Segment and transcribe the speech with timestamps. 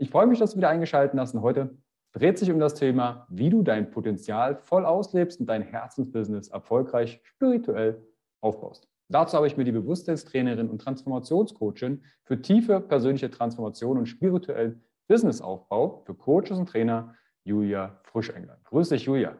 [0.00, 1.76] Ich freue mich, dass du wieder eingeschaltet hast und heute
[2.14, 7.20] dreht sich um das Thema, wie du dein Potenzial voll auslebst und dein Herzensbusiness erfolgreich
[7.22, 8.02] spirituell
[8.40, 8.88] aufbaust.
[9.10, 16.02] Dazu habe ich mir die Bewusstseinstrainerin und Transformationscoachin für tiefe persönliche Transformation und spirituellen Businessaufbau
[16.06, 17.14] für Coaches und Trainer
[17.44, 18.62] Julia Frisch eingeladen.
[18.64, 19.36] Grüß dich, Julia.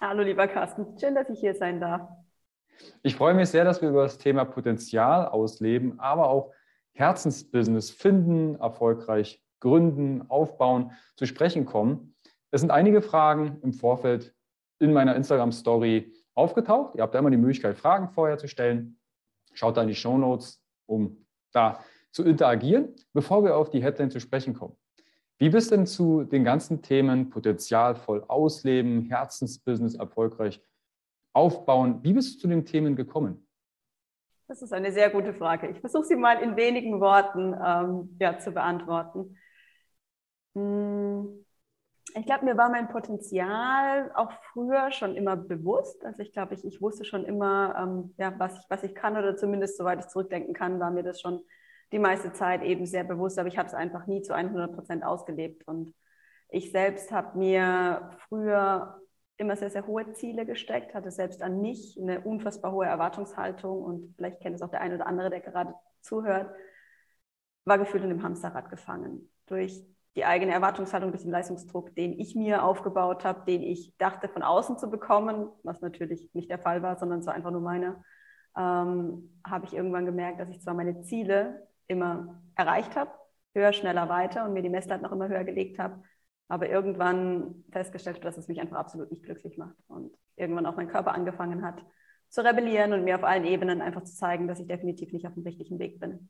[0.00, 0.98] Hallo, lieber Carsten.
[0.98, 2.08] Schön, dass ich hier sein darf.
[3.02, 6.54] Ich freue mich sehr, dass wir über das Thema Potenzial ausleben, aber auch
[6.94, 12.14] Herzensbusiness finden, erfolgreich Gründen, Aufbauen zu sprechen kommen.
[12.50, 14.34] Es sind einige Fragen im Vorfeld
[14.78, 16.94] in meiner Instagram-Story aufgetaucht.
[16.94, 18.98] Ihr habt da immer die Möglichkeit, Fragen vorher zu stellen.
[19.52, 21.80] Schaut da in die Show Notes, um da
[22.12, 24.76] zu interagieren, bevor wir auf die Headline zu sprechen kommen.
[25.38, 30.60] Wie bist denn zu den ganzen Themen Potenzial voll ausleben, Herzensbusiness erfolgreich
[31.32, 32.02] aufbauen?
[32.02, 33.46] Wie bist du zu den Themen gekommen?
[34.48, 35.68] Das ist eine sehr gute Frage.
[35.68, 39.36] Ich versuche sie mal in wenigen Worten ähm, ja, zu beantworten.
[40.58, 41.44] Hm,
[42.14, 46.04] ich glaube, mir war mein Potenzial auch früher schon immer bewusst.
[46.04, 49.16] Also ich glaube, ich, ich wusste schon immer, ähm, ja, was, ich, was ich kann
[49.16, 51.42] oder zumindest soweit ich zurückdenken kann, war mir das schon
[51.92, 53.38] die meiste Zeit eben sehr bewusst.
[53.38, 55.66] Aber ich habe es einfach nie zu 100 Prozent ausgelebt.
[55.68, 55.94] Und
[56.50, 59.00] ich selbst habe mir früher
[59.36, 64.14] immer sehr, sehr hohe Ziele gesteckt, hatte selbst an mich eine unfassbar hohe Erwartungshaltung und
[64.16, 66.50] vielleicht kennt es auch der eine oder andere, der gerade zuhört,
[67.64, 69.30] war gefühlt in dem Hamsterrad gefangen.
[69.46, 69.84] Durch
[70.18, 74.76] die eigene Erwartungshaltung, den Leistungsdruck, den ich mir aufgebaut habe, den ich dachte von außen
[74.76, 78.02] zu bekommen, was natürlich nicht der Fall war, sondern so einfach nur meiner,
[78.56, 83.12] ähm, habe ich irgendwann gemerkt, dass ich zwar meine Ziele immer erreicht habe,
[83.54, 86.02] höher, schneller, weiter und mir die Messlatte noch immer höher gelegt habe,
[86.48, 90.76] aber irgendwann festgestellt habe, dass es mich einfach absolut nicht glücklich macht und irgendwann auch
[90.76, 91.80] mein Körper angefangen hat
[92.28, 95.34] zu rebellieren und mir auf allen Ebenen einfach zu zeigen, dass ich definitiv nicht auf
[95.34, 96.28] dem richtigen Weg bin.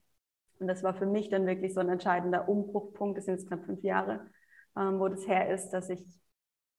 [0.59, 3.65] Und das war für mich dann wirklich so ein entscheidender Umbruchpunkt, das sind jetzt knapp
[3.65, 4.27] fünf Jahre,
[4.77, 6.05] ähm, wo das her ist, dass ich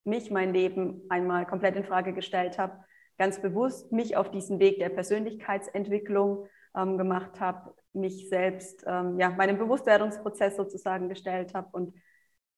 [0.04, 2.84] mich, mein Leben einmal komplett in Frage gestellt habe,
[3.18, 9.30] ganz bewusst mich auf diesen Weg der Persönlichkeitsentwicklung ähm, gemacht habe, mich selbst, ähm, ja,
[9.30, 11.94] meinem Bewusstwerdungsprozess sozusagen gestellt habe und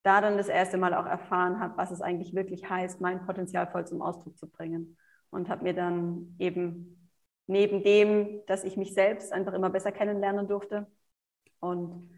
[0.03, 3.69] da dann das erste Mal auch erfahren habe, was es eigentlich wirklich heißt, mein Potenzial
[3.69, 4.97] voll zum Ausdruck zu bringen.
[5.31, 7.10] Und habe mir dann eben
[7.47, 10.87] neben dem, dass ich mich selbst einfach immer besser kennenlernen durfte,
[11.62, 12.11] und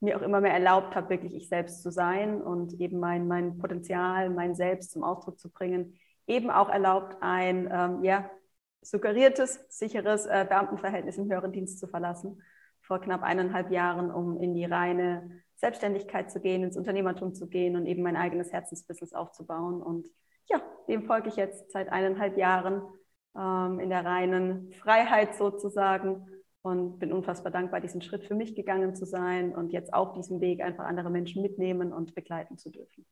[0.00, 3.58] mir auch immer mehr erlaubt habe, wirklich ich selbst zu sein und eben mein, mein
[3.58, 8.30] Potenzial, mein Selbst zum Ausdruck zu bringen, eben auch erlaubt, ein ähm, ja,
[8.80, 12.42] suggeriertes, sicheres äh, Beamtenverhältnis im höheren Dienst zu verlassen,
[12.80, 17.76] vor knapp eineinhalb Jahren, um in die reine Selbstständigkeit zu gehen, ins Unternehmertum zu gehen
[17.76, 19.80] und eben mein eigenes Herzensbusiness aufzubauen.
[19.80, 20.08] Und
[20.48, 22.82] ja, dem folge ich jetzt seit eineinhalb Jahren
[23.36, 26.26] ähm, in der reinen Freiheit sozusagen
[26.62, 30.40] und bin unfassbar dankbar, diesen Schritt für mich gegangen zu sein und jetzt auf diesem
[30.40, 33.04] Weg einfach andere Menschen mitnehmen und begleiten zu dürfen.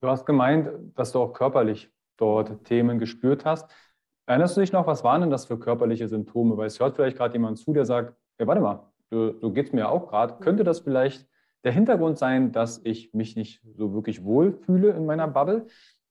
[0.00, 3.70] Du hast gemeint, dass du auch körperlich dort Themen gespürt hast.
[4.26, 6.56] Erinnerst du dich noch, was waren denn das für körperliche Symptome?
[6.56, 9.66] Weil es hört vielleicht gerade jemand zu, der sagt, ja, warte mal, du, so geht
[9.66, 10.34] es mir auch gerade.
[10.34, 10.40] Mhm.
[10.40, 11.28] Könnte das vielleicht
[11.64, 15.66] der Hintergrund sein, dass ich mich nicht so wirklich wohl fühle in meiner Bubble?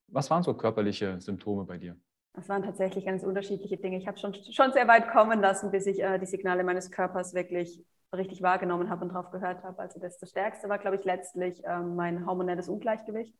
[0.07, 1.95] Was waren so körperliche Symptome bei dir?
[2.39, 3.97] Das waren tatsächlich ganz unterschiedliche Dinge.
[3.97, 7.33] Ich habe schon, schon sehr weit kommen lassen, bis ich äh, die Signale meines Körpers
[7.33, 7.83] wirklich
[8.15, 9.77] richtig wahrgenommen habe und drauf gehört habe.
[9.80, 13.36] Also das, das Stärkste war, glaube ich, letztlich ähm, mein hormonelles Ungleichgewicht.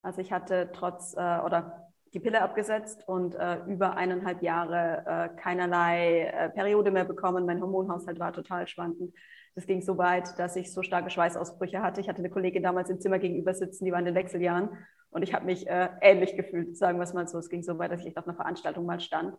[0.00, 5.02] Also ich hatte trotz äh, oder die Pille abgesetzt und äh, über eineinhalb Jahre
[5.34, 7.46] äh, keinerlei äh, Periode mehr bekommen.
[7.46, 9.12] Mein Hormonhaushalt war total schwankend.
[9.56, 12.00] Das ging so weit, dass ich so starke Schweißausbrüche hatte.
[12.00, 14.68] Ich hatte eine Kollegin damals im Zimmer gegenüber sitzen, die war in den Wechseljahren
[15.10, 17.38] und ich habe mich äh, ähnlich gefühlt, sagen wir es mal so.
[17.38, 19.34] Es ging so weit, dass ich auf einer Veranstaltung mal stand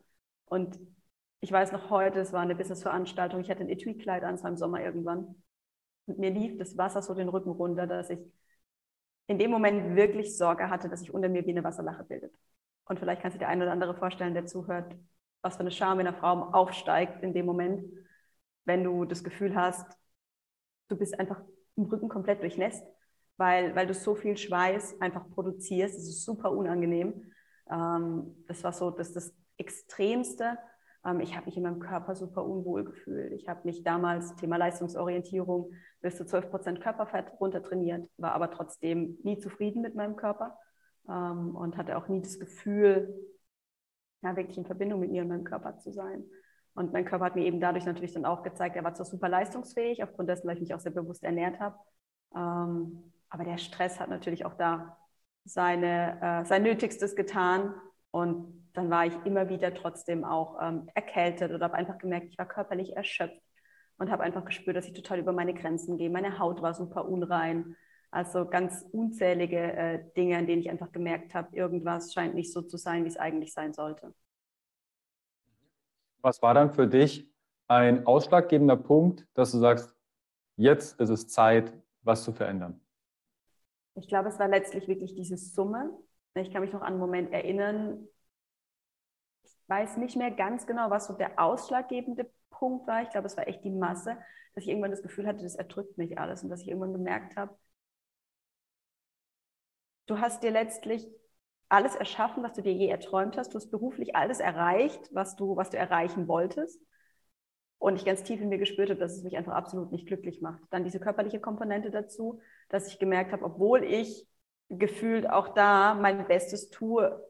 [0.46, 0.78] und
[1.40, 4.50] ich weiß noch heute, es war eine Businessveranstaltung, ich hatte ein Etui-Kleid an, es war
[4.50, 5.36] im Sommer irgendwann.
[6.08, 8.20] Und mir lief das Wasser so den Rücken runter, dass ich
[9.28, 12.34] in dem Moment wirklich Sorge hatte, dass sich unter mir wie eine Wasserlache bildet.
[12.86, 14.96] Und vielleicht kann sich der eine oder andere vorstellen, der zuhört,
[15.42, 17.84] was für eine Scham in einer Frau aufsteigt in dem Moment,
[18.66, 19.86] wenn du das Gefühl hast,
[20.88, 21.42] du bist einfach
[21.76, 22.86] im Rücken komplett durchnässt,
[23.38, 25.96] weil, weil du so viel Schweiß einfach produzierst.
[25.96, 27.32] Das ist super unangenehm.
[27.70, 30.58] Ähm, das war so das, das Extremste.
[31.06, 33.32] Ähm, ich habe mich in meinem Körper super unwohl gefühlt.
[33.34, 39.18] Ich habe mich damals, Thema Leistungsorientierung, bis zu 12 Prozent Körperfett runtertrainiert, war aber trotzdem
[39.24, 40.58] nie zufrieden mit meinem Körper
[41.08, 43.14] ähm, und hatte auch nie das Gefühl,
[44.24, 46.26] ja, wirklich in Verbindung mit mir und meinem Körper zu sein.
[46.78, 49.28] Und mein Körper hat mir eben dadurch natürlich dann auch gezeigt, er war zwar super
[49.28, 51.76] leistungsfähig, aufgrund dessen, weil ich mich auch sehr bewusst ernährt habe.
[52.36, 54.96] Ähm, aber der Stress hat natürlich auch da
[55.44, 57.74] seine, äh, sein Nötigstes getan.
[58.12, 62.38] Und dann war ich immer wieder trotzdem auch ähm, erkältet oder habe einfach gemerkt, ich
[62.38, 63.42] war körperlich erschöpft
[63.98, 66.12] und habe einfach gespürt, dass ich total über meine Grenzen gehe.
[66.12, 67.76] Meine Haut war super unrein.
[68.12, 72.62] Also ganz unzählige äh, Dinge, an denen ich einfach gemerkt habe, irgendwas scheint nicht so
[72.62, 74.14] zu sein, wie es eigentlich sein sollte.
[76.28, 77.26] Was war dann für dich
[77.70, 79.96] ein ausschlaggebender Punkt, dass du sagst,
[80.58, 81.72] jetzt ist es Zeit,
[82.02, 82.82] was zu verändern?
[83.96, 85.90] Ich glaube, es war letztlich wirklich diese Summe.
[86.36, 88.10] Ich kann mich noch an einen Moment erinnern.
[89.46, 93.04] Ich weiß nicht mehr ganz genau, was so der ausschlaggebende Punkt war.
[93.04, 94.18] Ich glaube, es war echt die Masse,
[94.54, 97.38] dass ich irgendwann das Gefühl hatte, das erdrückt mich alles und dass ich irgendwann gemerkt
[97.38, 97.58] habe,
[100.08, 101.08] Du hast dir letztlich
[101.70, 103.54] alles erschaffen, was du dir je erträumt hast.
[103.54, 106.82] Du hast beruflich alles erreicht, was du, was du erreichen wolltest.
[107.80, 110.42] Und ich ganz tief in mir gespürt habe, dass es mich einfach absolut nicht glücklich
[110.42, 110.62] macht.
[110.72, 114.28] Dann diese körperliche Komponente dazu, dass ich gemerkt habe, obwohl ich
[114.70, 117.24] gefühlt auch da mein Bestes tue,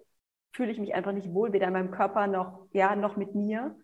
[0.54, 3.76] fühle ich mich einfach nicht wohl, weder in meinem Körper noch, ja, noch mit mir.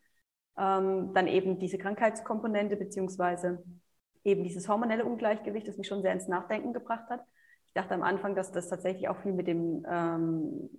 [0.58, 3.64] Ähm, dann eben diese Krankheitskomponente, beziehungsweise
[4.24, 7.22] eben dieses hormonelle Ungleichgewicht, das mich schon sehr ins Nachdenken gebracht hat.
[7.74, 10.70] Ich dachte am Anfang, dass das tatsächlich auch viel mit dem, ähm,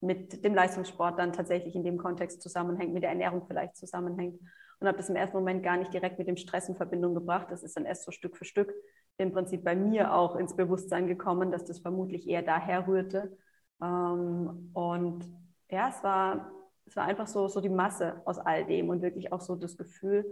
[0.00, 4.40] mit dem Leistungssport dann tatsächlich in dem Kontext zusammenhängt, mit der Ernährung vielleicht zusammenhängt.
[4.80, 7.48] Und habe das im ersten Moment gar nicht direkt mit dem Stress in Verbindung gebracht.
[7.50, 8.72] Das ist dann erst so Stück für Stück
[9.18, 13.36] im Prinzip bei mir auch ins Bewusstsein gekommen, dass das vermutlich eher daher rührte.
[13.82, 15.22] Ähm, und
[15.70, 16.50] ja, es war,
[16.86, 19.76] es war einfach so, so die Masse aus all dem und wirklich auch so das
[19.76, 20.24] Gefühl,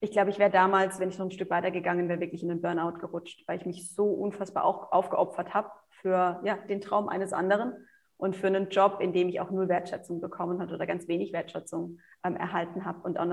[0.00, 2.48] ich glaube, ich wäre damals, wenn ich noch ein Stück weiter gegangen wäre, wirklich in
[2.48, 7.08] den Burnout gerutscht, weil ich mich so unfassbar auch aufgeopfert habe für ja, den Traum
[7.08, 7.72] eines anderen
[8.18, 11.32] und für einen Job, in dem ich auch null Wertschätzung bekommen habe oder ganz wenig
[11.32, 13.26] Wertschätzung ähm, erhalten habe und auch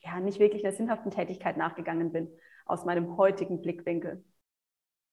[0.00, 2.28] ja, nicht wirklich der sinnhaften Tätigkeit nachgegangen bin
[2.64, 4.24] aus meinem heutigen Blickwinkel.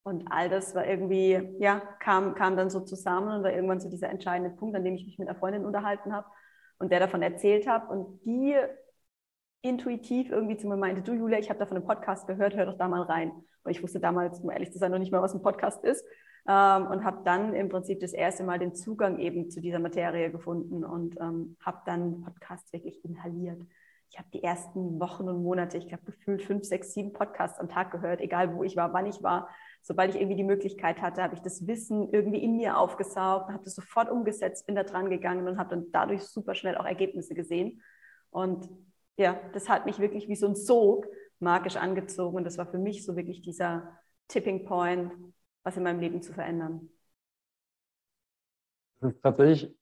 [0.04, 3.90] Und all das war irgendwie, ja, kam, kam dann so zusammen und war irgendwann so
[3.90, 6.28] dieser entscheidende Punkt, an dem ich mich mit einer Freundin unterhalten habe
[6.78, 7.92] und der davon erzählt habe.
[7.92, 8.56] Und die
[9.62, 12.66] intuitiv irgendwie zu mir meinte, du Julia, ich habe da von einem Podcast gehört, hör
[12.66, 13.32] doch da mal rein.
[13.64, 16.06] Und ich wusste damals, um ehrlich zu sein, noch nicht mal, was ein Podcast ist.
[16.48, 20.30] Ähm, und habe dann im Prinzip das erste Mal den Zugang eben zu dieser Materie
[20.30, 23.60] gefunden und ähm, habe dann Podcasts wirklich inhaliert.
[24.12, 27.68] Ich habe die ersten Wochen und Monate, ich glaube gefühlt fünf, sechs, sieben Podcasts am
[27.68, 29.50] Tag gehört, egal wo ich war, wann ich war.
[29.82, 33.64] Sobald ich irgendwie die Möglichkeit hatte, habe ich das Wissen irgendwie in mir aufgesaugt, habe
[33.64, 37.34] das sofort umgesetzt, bin da dran gegangen und habe dann dadurch super schnell auch Ergebnisse
[37.34, 37.82] gesehen.
[38.30, 38.70] Und
[39.18, 41.08] ja, das hat mich wirklich wie so ein Sog
[41.40, 42.38] magisch angezogen.
[42.38, 45.12] Und das war für mich so wirklich dieser Tipping Point,
[45.64, 46.90] was in meinem Leben zu verändern.
[49.00, 49.76] Das ist tatsächlich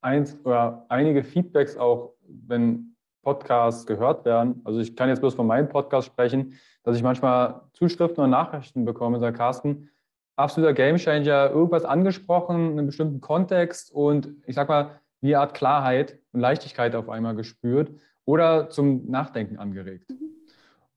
[0.00, 4.62] eins oder einige Feedbacks auch, wenn Podcasts gehört werden.
[4.64, 8.84] Also ich kann jetzt bloß von meinem Podcast sprechen, dass ich manchmal Zuschriften und Nachrichten
[8.84, 9.90] bekomme, sage Carsten,
[10.36, 15.54] absoluter Gamechanger, irgendwas angesprochen, in einem bestimmten Kontext und ich sag mal, wie eine Art
[15.54, 17.90] Klarheit und Leichtigkeit auf einmal gespürt
[18.30, 20.08] oder zum Nachdenken angeregt.
[20.08, 20.30] Mhm.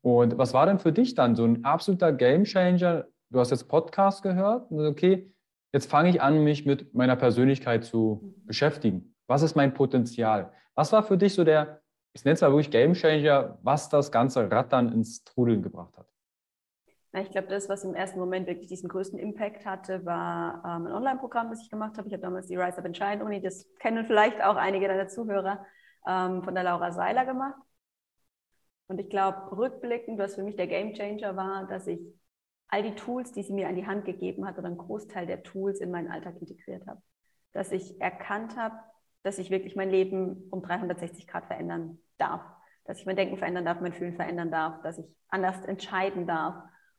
[0.02, 3.08] Und was war denn für dich dann so ein absoluter Gamechanger?
[3.32, 5.34] Du hast jetzt Podcast gehört und okay,
[5.72, 8.46] jetzt fange ich an, mich mit meiner Persönlichkeit zu mhm.
[8.46, 9.16] beschäftigen.
[9.26, 10.52] Was ist mein Potenzial?
[10.76, 11.82] Was war für dich so der,
[12.14, 16.08] ich nenne es mal wirklich Gamechanger, was das ganze Rad dann ins Trudeln gebracht hat?
[17.22, 20.94] ich glaube, das, was im ersten Moment wirklich diesen größten Impact hatte, war ähm, ein
[20.94, 22.08] Online-Programm, das ich gemacht habe.
[22.08, 25.08] Ich habe damals die Rise Up and Shine Uni, das kennen vielleicht auch einige deiner
[25.08, 25.64] Zuhörer
[26.08, 27.60] ähm, von der Laura Seiler gemacht.
[28.88, 32.00] Und ich glaube, rückblickend, was für mich der Gamechanger war, dass ich
[32.68, 35.44] all die Tools, die sie mir an die Hand gegeben hat, oder einen Großteil der
[35.44, 37.02] Tools in meinen Alltag integriert habe.
[37.52, 38.76] Dass ich erkannt habe,
[39.22, 42.42] dass ich wirklich mein Leben um 360 Grad verändern darf.
[42.86, 46.56] Dass ich mein Denken verändern darf, mein Fühlen verändern darf, dass ich anders entscheiden darf.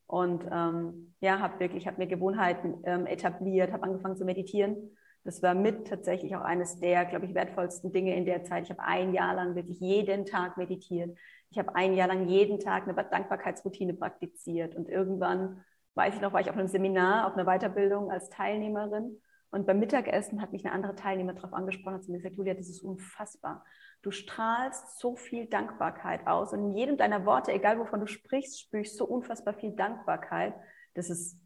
[0.07, 4.97] Und ähm, ja, habe wirklich, habe mir Gewohnheiten ähm, etabliert, habe angefangen zu meditieren.
[5.25, 8.65] Das war mit tatsächlich auch eines der, glaube ich, wertvollsten Dinge in der Zeit.
[8.65, 11.17] Ich habe ein Jahr lang wirklich jeden Tag meditiert.
[11.51, 14.75] Ich habe ein Jahr lang jeden Tag eine Dankbarkeitsroutine praktiziert.
[14.77, 15.65] Und irgendwann,
[15.95, 19.19] weiß ich noch, war ich auf einem Seminar, auf einer Weiterbildung als Teilnehmerin.
[19.51, 22.55] Und beim Mittagessen hat mich eine andere Teilnehmer darauf angesprochen, hat sie mir gesagt, Julia,
[22.55, 23.65] das ist unfassbar.
[24.03, 26.53] Du strahlst so viel Dankbarkeit aus.
[26.53, 30.55] Und in jedem deiner Worte, egal wovon du sprichst, spürst so unfassbar viel Dankbarkeit.
[30.93, 31.39] Das ist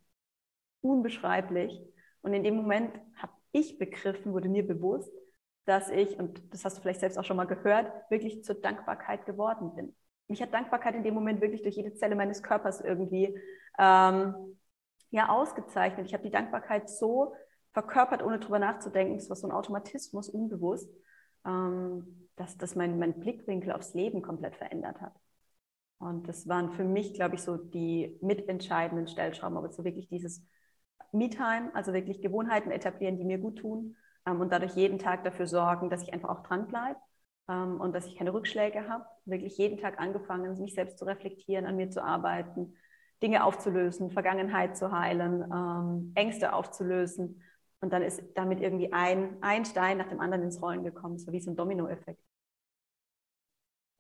[0.81, 1.81] unbeschreiblich.
[2.23, 5.13] Und in dem Moment habe ich begriffen, wurde mir bewusst,
[5.65, 9.27] dass ich, und das hast du vielleicht selbst auch schon mal gehört, wirklich zur Dankbarkeit
[9.27, 9.95] geworden bin.
[10.29, 13.39] Mich hat Dankbarkeit in dem Moment wirklich durch jede Zelle meines Körpers irgendwie
[13.79, 14.59] ähm,
[15.11, 16.07] ja, ausgezeichnet.
[16.07, 17.35] Ich habe die Dankbarkeit so
[17.73, 19.17] verkörpert, ohne drüber nachzudenken.
[19.17, 20.91] Es war so ein Automatismus, unbewusst,
[21.47, 25.15] ähm, dass das mein, mein Blickwinkel aufs Leben komplett verändert hat.
[25.99, 30.45] Und das waren für mich, glaube ich, so die mitentscheidenden Stellschrauben, aber so wirklich dieses
[31.13, 33.97] Me-Time, also wirklich Gewohnheiten etablieren, die mir gut tun
[34.27, 36.99] ähm, und dadurch jeden Tag dafür sorgen, dass ich einfach auch dranbleibe
[37.49, 39.05] ähm, und dass ich keine Rückschläge habe.
[39.25, 42.75] Wirklich jeden Tag angefangen, mich selbst zu reflektieren, an mir zu arbeiten,
[43.23, 47.43] Dinge aufzulösen, Vergangenheit zu heilen, ähm, Ängste aufzulösen.
[47.81, 51.33] Und dann ist damit irgendwie ein, ein Stein nach dem anderen ins Rollen gekommen, so
[51.33, 52.21] wie so ein Dominoeffekt.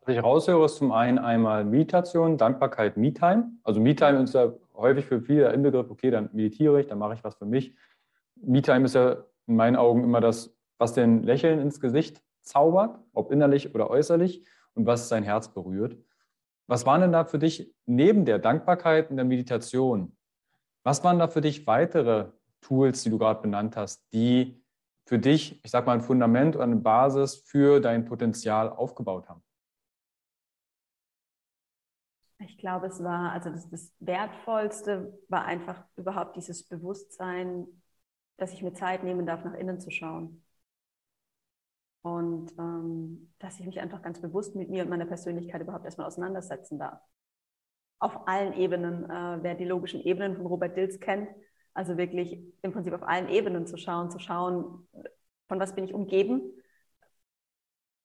[0.08, 3.50] Was ich raushöre, ist zum einen einmal Meditation, Dankbarkeit, Me-Time.
[3.62, 7.12] Also Me-Time ist ja häufig für viele der Inbegriff, okay, dann meditiere ich, dann mache
[7.12, 7.76] ich was für mich.
[8.36, 13.30] Me-Time ist ja in meinen Augen immer das, was den Lächeln ins Gesicht zaubert, ob
[13.30, 15.98] innerlich oder äußerlich, und was sein Herz berührt.
[16.68, 20.16] Was waren denn da für dich neben der Dankbarkeit und der Meditation?
[20.84, 22.28] Was waren da für dich weitere
[22.62, 24.64] Tools, die du gerade benannt hast, die
[25.04, 29.42] für dich, ich sag mal, ein Fundament oder eine Basis für dein Potenzial aufgebaut haben?
[32.40, 37.66] Ich glaube, es war, also das, das Wertvollste war einfach überhaupt dieses Bewusstsein,
[38.37, 40.45] dass ich mir Zeit nehmen darf, nach innen zu schauen.
[42.02, 46.07] Und ähm, dass ich mich einfach ganz bewusst mit mir und meiner Persönlichkeit überhaupt erstmal
[46.07, 47.00] auseinandersetzen darf.
[47.99, 51.28] Auf allen Ebenen, äh, wer die logischen Ebenen von Robert Dills kennt,
[51.75, 54.88] also wirklich im Prinzip auf allen Ebenen zu schauen, zu schauen,
[55.49, 56.52] von was bin ich umgeben,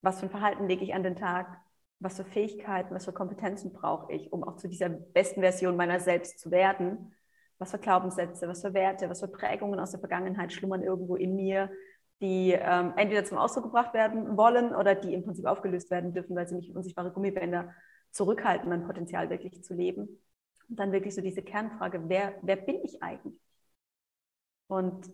[0.02, 1.62] was für ein Verhalten lege ich an den Tag,
[2.04, 6.00] was für Fähigkeiten, was für Kompetenzen brauche ich, um auch zu dieser besten Version meiner
[6.00, 7.16] selbst zu werden.
[7.60, 11.36] Was für Glaubenssätze, was für Werte, was für Prägungen aus der Vergangenheit schlummern irgendwo in
[11.36, 11.72] mir,
[12.22, 16.36] die ähm, entweder zum Ausdruck gebracht werden wollen oder die im Prinzip aufgelöst werden dürfen,
[16.36, 17.74] weil sie mich unsichtbare Gummibänder
[18.12, 20.22] zurückhalten, mein Potenzial wirklich zu leben.
[20.70, 23.40] Und dann wirklich so diese Kernfrage, wer, wer bin ich eigentlich?
[24.68, 25.10] Und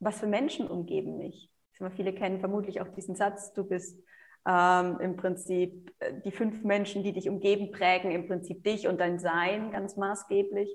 [0.00, 1.52] was für Menschen umgeben mich?
[1.96, 3.98] Viele kennen vermutlich auch diesen Satz, du bist
[4.46, 9.00] ähm, im Prinzip äh, die fünf Menschen, die dich umgeben, prägen im Prinzip dich und
[9.00, 10.74] dein Sein ganz maßgeblich.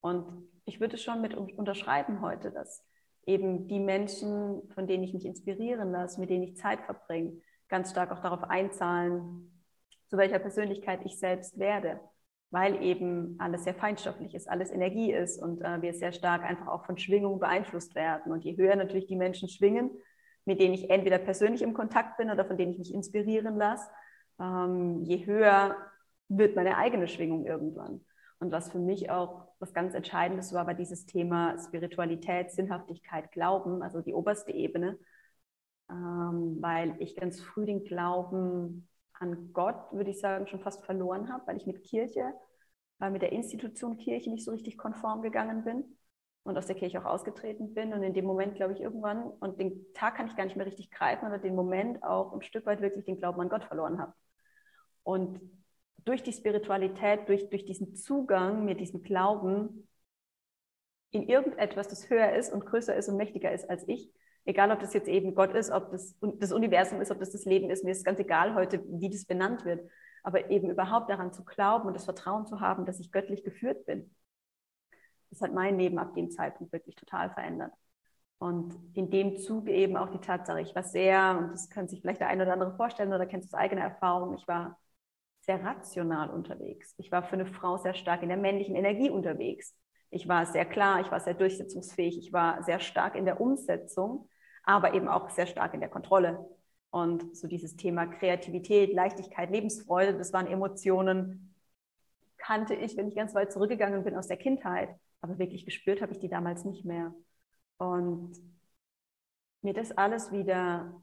[0.00, 2.84] Und ich würde schon mit unterschreiben heute, dass
[3.24, 7.90] eben die Menschen, von denen ich mich inspirieren lasse, mit denen ich Zeit verbringe, ganz
[7.90, 9.50] stark auch darauf einzahlen,
[10.08, 11.98] zu welcher Persönlichkeit ich selbst werde,
[12.50, 16.68] weil eben alles sehr feinstofflich ist, alles Energie ist und äh, wir sehr stark einfach
[16.68, 18.30] auch von Schwingung beeinflusst werden.
[18.32, 19.90] Und je höher natürlich die Menschen schwingen,
[20.46, 23.90] mit denen ich entweder persönlich im Kontakt bin oder von denen ich mich inspirieren lasse,
[24.40, 25.76] ähm, je höher
[26.28, 28.00] wird meine eigene Schwingung irgendwann.
[28.38, 33.82] Und was für mich auch was ganz Entscheidendes war, war dieses Thema Spiritualität, Sinnhaftigkeit, Glauben,
[33.82, 34.98] also die oberste Ebene,
[35.90, 41.32] ähm, weil ich ganz früh den Glauben an Gott, würde ich sagen, schon fast verloren
[41.32, 42.34] habe, weil ich mit Kirche,
[42.98, 45.95] weil mit der Institution Kirche nicht so richtig konform gegangen bin
[46.46, 47.92] und aus der Kirche auch ausgetreten bin.
[47.92, 50.66] Und in dem Moment, glaube ich, irgendwann, und den Tag kann ich gar nicht mehr
[50.66, 53.98] richtig greifen, oder den Moment auch ein Stück weit wirklich den Glauben an Gott verloren
[53.98, 54.12] habe.
[55.02, 55.40] Und
[56.04, 59.88] durch die Spiritualität, durch, durch diesen Zugang, mir diesen Glauben
[61.10, 64.12] in irgendetwas, das höher ist und größer ist und mächtiger ist als ich,
[64.44, 67.44] egal ob das jetzt eben Gott ist, ob das das Universum ist, ob das das
[67.44, 69.88] Leben ist, mir ist ganz egal heute, wie das benannt wird,
[70.22, 73.84] aber eben überhaupt daran zu glauben und das Vertrauen zu haben, dass ich göttlich geführt
[73.86, 74.14] bin
[75.36, 77.72] das hat mein Leben ab dem Zeitpunkt wirklich total verändert.
[78.38, 82.00] Und in dem Zuge eben auch die Tatsache, ich war sehr, und das kann sich
[82.00, 84.78] vielleicht der eine oder andere vorstellen oder kennst du aus eigener Erfahrung, ich war
[85.40, 86.94] sehr rational unterwegs.
[86.98, 89.74] Ich war für eine Frau sehr stark in der männlichen Energie unterwegs.
[90.10, 94.28] Ich war sehr klar, ich war sehr durchsetzungsfähig, ich war sehr stark in der Umsetzung,
[94.64, 96.44] aber eben auch sehr stark in der Kontrolle.
[96.90, 101.54] Und so dieses Thema Kreativität, Leichtigkeit, Lebensfreude, das waren Emotionen,
[102.38, 104.90] kannte ich, wenn ich ganz weit zurückgegangen bin aus der Kindheit.
[105.20, 107.14] Aber wirklich gespürt habe ich die damals nicht mehr.
[107.78, 108.34] Und
[109.62, 111.02] mir das alles wieder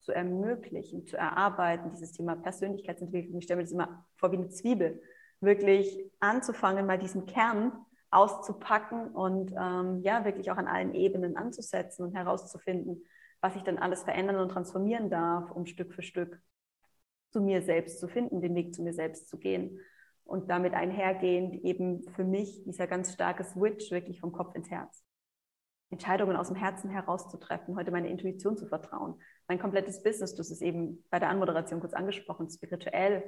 [0.00, 4.48] zu ermöglichen, zu erarbeiten, dieses Thema Persönlichkeitsentwicklung, ich stelle mir das immer vor wie eine
[4.48, 5.02] Zwiebel,
[5.40, 7.72] wirklich anzufangen, mal diesen Kern
[8.10, 13.04] auszupacken und ähm, ja, wirklich auch an allen Ebenen anzusetzen und herauszufinden,
[13.40, 16.40] was ich dann alles verändern und transformieren darf, um Stück für Stück
[17.30, 19.80] zu mir selbst zu finden, den Weg zu mir selbst zu gehen.
[20.26, 25.04] Und damit einhergehend eben für mich dieser ganz starke Switch wirklich vom Kopf ins Herz.
[25.90, 29.20] Entscheidungen aus dem Herzen herauszutreffen, heute meine Intuition zu vertrauen.
[29.46, 33.22] Mein komplettes Business, hast es eben bei der Anmoderation kurz angesprochen, spirituell,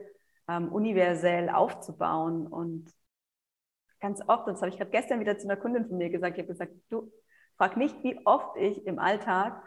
[0.49, 2.49] ähm, universell aufzubauen.
[2.49, 2.93] Und
[4.00, 6.37] ganz oft, und das habe ich gerade gestern wieder zu einer Kundin von mir gesagt,
[6.37, 7.12] ich habe gesagt, du
[7.57, 9.62] frag nicht, wie oft ich im Alltag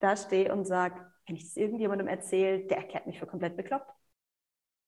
[0.00, 3.93] da stehe und sage, wenn ich das irgendjemandem erzähle, der erklärt mich für komplett bekloppt.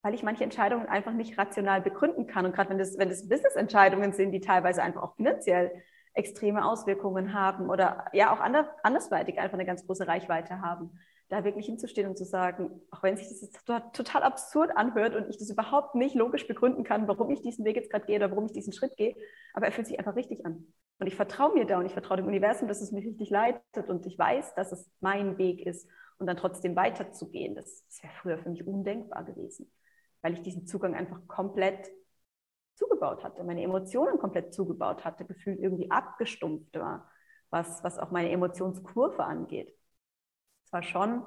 [0.07, 2.47] Weil ich manche Entscheidungen einfach nicht rational begründen kann.
[2.47, 5.83] Und gerade wenn das, wenn das Business-Entscheidungen sind, die teilweise einfach auch finanziell
[6.15, 10.97] extreme Auswirkungen haben oder ja auch anders, andersweitig einfach eine ganz große Reichweite haben,
[11.29, 15.29] da wirklich hinzustehen und zu sagen, auch wenn sich das jetzt total absurd anhört und
[15.29, 18.31] ich das überhaupt nicht logisch begründen kann, warum ich diesen Weg jetzt gerade gehe oder
[18.31, 19.17] warum ich diesen Schritt gehe,
[19.55, 20.73] aber er fühlt sich einfach richtig an.
[21.01, 23.89] Und ich vertraue mir da und ich vertraue dem Universum, dass es mich richtig leitet
[23.89, 27.55] und ich weiß, dass es mein Weg ist und dann trotzdem weiterzugehen.
[27.57, 29.71] Das, das wäre früher für mich undenkbar gewesen,
[30.23, 31.91] weil ich diesen Zugang einfach komplett
[32.75, 37.11] zugebaut hatte, meine Emotionen komplett zugebaut hatte, gefühlt irgendwie abgestumpft war,
[37.51, 39.75] was, was auch meine Emotionskurve angeht.
[40.65, 41.23] Es war schon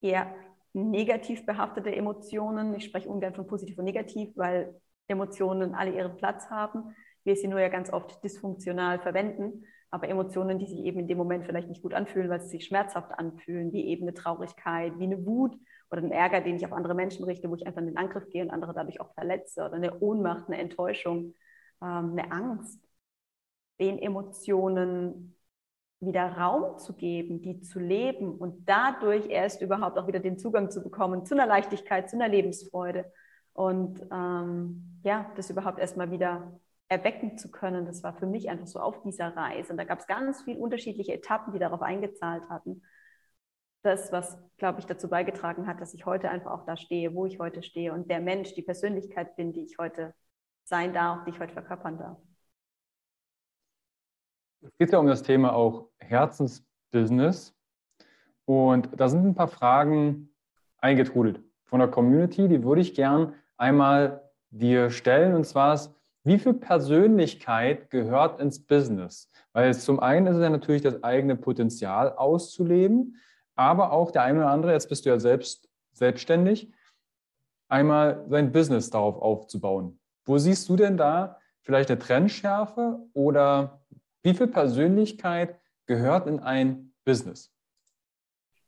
[0.00, 0.34] eher
[0.72, 2.74] negativ behaftete Emotionen.
[2.74, 6.94] Ich spreche ungern von positiv und negativ, weil Emotionen alle ihren Platz haben.
[7.22, 9.64] Wir sie nur ja ganz oft dysfunktional verwenden.
[9.90, 12.66] Aber Emotionen, die sich eben in dem Moment vielleicht nicht gut anfühlen, weil sie sich
[12.66, 15.56] schmerzhaft anfühlen, wie eben eine Traurigkeit, wie eine Wut
[15.90, 18.28] oder ein Ärger, den ich auf andere Menschen richte, wo ich einfach in den Angriff
[18.30, 21.34] gehe und andere dadurch auch verletze oder eine Ohnmacht, eine Enttäuschung,
[21.82, 22.80] ähm, eine Angst.
[23.80, 25.36] Den Emotionen
[26.00, 30.70] wieder Raum zu geben, die zu leben und dadurch erst überhaupt auch wieder den Zugang
[30.70, 33.10] zu bekommen zu einer Leichtigkeit, zu einer Lebensfreude
[33.52, 37.86] und ähm, ja, das überhaupt erstmal wieder erwecken zu können.
[37.86, 39.72] Das war für mich einfach so auf dieser Reise.
[39.72, 42.82] Und da gab es ganz viele unterschiedliche Etappen, die darauf eingezahlt hatten.
[43.84, 47.26] Das, was, glaube ich, dazu beigetragen hat, dass ich heute einfach auch da stehe, wo
[47.26, 50.14] ich heute stehe und der Mensch, die Persönlichkeit bin, die ich heute
[50.64, 52.16] sein darf, die ich heute verkörpern darf.
[54.62, 57.54] Es geht ja um das Thema auch Herzensbusiness.
[58.46, 60.30] Und da sind ein paar Fragen
[60.78, 65.34] eingetrudelt von der Community, die würde ich gern einmal dir stellen.
[65.34, 69.30] Und zwar ist, wie viel Persönlichkeit gehört ins Business?
[69.52, 73.20] Weil zum einen ist es ja natürlich das eigene Potenzial auszuleben,
[73.54, 76.72] aber auch der eine oder andere, jetzt bist du ja selbst selbstständig,
[77.68, 79.98] einmal sein Business darauf aufzubauen.
[80.24, 83.84] Wo siehst du denn da vielleicht eine Trendschärfe oder
[84.22, 87.54] wie viel Persönlichkeit gehört in ein Business?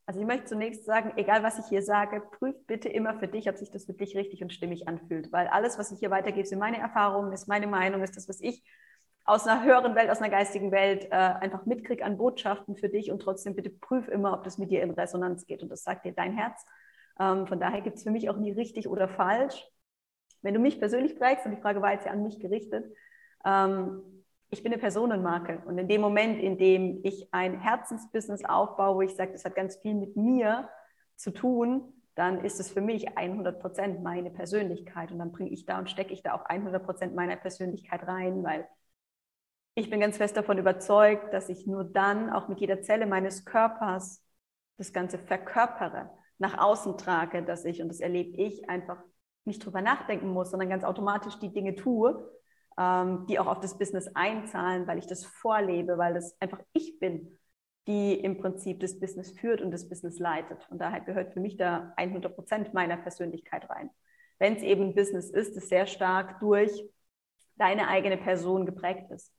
[0.09, 3.49] Also ich möchte zunächst sagen, egal was ich hier sage, prüf bitte immer für dich,
[3.49, 5.33] ob sich das für dich richtig und stimmig anfühlt.
[5.33, 8.41] Weil alles, was ich hier weitergebe, sind meine Erfahrungen, ist meine Meinung, ist das, was
[8.41, 8.63] ich
[9.27, 13.11] aus einer höheren Welt, aus einer geistigen Welt äh, einfach mitkriege an Botschaften für dich
[13.11, 15.63] und trotzdem bitte prüf immer, ob das mit dir in Resonanz geht.
[15.63, 16.65] Und das sagt dir dein Herz.
[17.19, 19.69] Ähm, von daher gibt es für mich auch nie richtig oder falsch.
[20.43, 22.85] Wenn du mich persönlich fragst, und die Frage war jetzt ja an mich gerichtet,
[23.45, 24.01] ähm,
[24.51, 25.61] ich bin eine Personenmarke.
[25.67, 29.57] Und in dem Moment, in dem ich ein Herzensbusiness aufbaue, wo ich sage, das hat
[29.57, 30.69] ganz viel mit mir
[31.17, 35.11] zu tun, dann ist es für mich 100 Prozent meine Persönlichkeit.
[35.11, 38.45] Und dann bringe ich da und stecke ich da auch 100 Prozent meiner Persönlichkeit rein,
[38.45, 38.69] weil
[39.77, 43.45] ich bin ganz fest davon überzeugt, dass ich nur dann auch mit jeder Zelle meines
[43.45, 44.25] Körpers
[44.79, 48.97] das Ganze verkörpere, nach außen trage, dass ich, und das erlebe ich, einfach
[49.45, 52.27] nicht drüber nachdenken muss, sondern ganz automatisch die Dinge tue,
[52.79, 56.99] ähm, die auch auf das Business einzahlen, weil ich das vorlebe, weil das einfach ich
[56.99, 57.39] bin,
[57.87, 60.67] die im Prinzip das Business führt und das Business leitet.
[60.71, 63.91] Und daher gehört für mich da 100 Prozent meiner Persönlichkeit rein.
[64.39, 66.83] Wenn es eben ein Business ist, das sehr stark durch
[67.57, 69.37] deine eigene Person geprägt ist.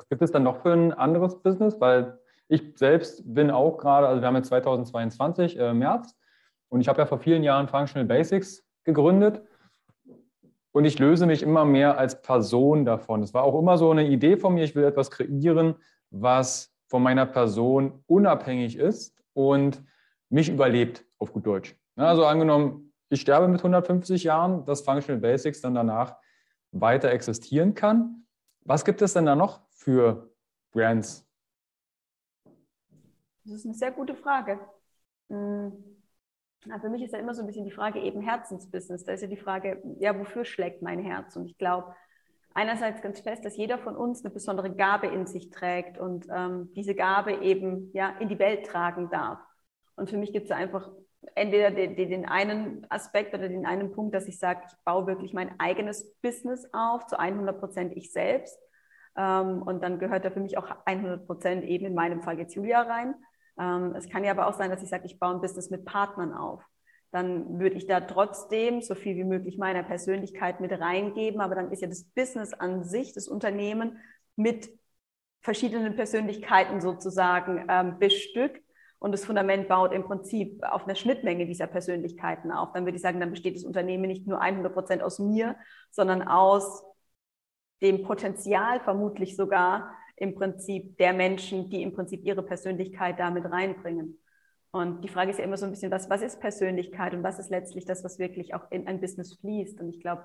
[0.00, 1.78] Was gibt es dann noch für ein anderes Business?
[1.78, 6.16] Weil ich selbst bin auch gerade, also wir haben jetzt 2022 äh, März
[6.70, 9.42] und ich habe ja vor vielen Jahren Functional Basics gegründet
[10.72, 13.22] und ich löse mich immer mehr als Person davon.
[13.22, 15.74] Es war auch immer so eine Idee von mir, ich will etwas kreieren,
[16.08, 19.82] was von meiner Person unabhängig ist und
[20.30, 21.76] mich überlebt, auf gut Deutsch.
[21.96, 26.16] Also angenommen, ich sterbe mit 150 Jahren, dass Functional Basics dann danach
[26.72, 28.19] weiter existieren kann.
[28.64, 30.30] Was gibt es denn da noch für
[30.72, 31.26] Brands,
[33.44, 34.60] Das ist eine sehr gute Frage.
[35.28, 35.72] Hm.
[36.80, 39.04] für mich ist ja immer so ein bisschen die Frage eben Herzensbusiness.
[39.04, 41.34] Da ist ja die Frage, ja, wofür schlägt mein Herz?
[41.36, 41.94] Und ich glaube,
[42.54, 46.70] einerseits ganz fest, dass jeder von uns eine besondere Gabe in sich trägt und ähm,
[46.74, 49.40] diese Gabe eben ja in die Welt tragen darf.
[49.96, 50.90] Und für mich gibt es einfach
[51.34, 55.32] entweder den, den, einen Aspekt oder den einen Punkt, dass ich sage, ich baue wirklich
[55.32, 58.58] mein eigenes Business auf, zu 100 Prozent ich selbst.
[59.16, 62.54] Ähm, und dann gehört da für mich auch 100 Prozent eben in meinem Fall jetzt
[62.54, 63.14] Julia rein.
[63.58, 65.84] Ähm, es kann ja aber auch sein, dass ich sage, ich baue ein Business mit
[65.84, 66.62] Partnern auf.
[67.12, 71.40] Dann würde ich da trotzdem so viel wie möglich meiner Persönlichkeit mit reingeben.
[71.40, 73.98] Aber dann ist ja das Business an sich, das Unternehmen
[74.36, 74.70] mit
[75.42, 78.62] verschiedenen Persönlichkeiten sozusagen ähm, bestückt.
[79.00, 82.72] Und das Fundament baut im Prinzip auf einer Schnittmenge dieser Persönlichkeiten auf.
[82.72, 85.56] Dann würde ich sagen, dann besteht das Unternehmen nicht nur 100 Prozent aus mir,
[85.90, 86.84] sondern aus
[87.82, 94.18] dem Potenzial vermutlich sogar im Prinzip der Menschen, die im Prinzip ihre Persönlichkeit damit reinbringen.
[94.70, 97.38] Und die Frage ist ja immer so ein bisschen, was, was ist Persönlichkeit und was
[97.38, 99.80] ist letztlich das, was wirklich auch in ein Business fließt.
[99.80, 100.24] Und ich glaube,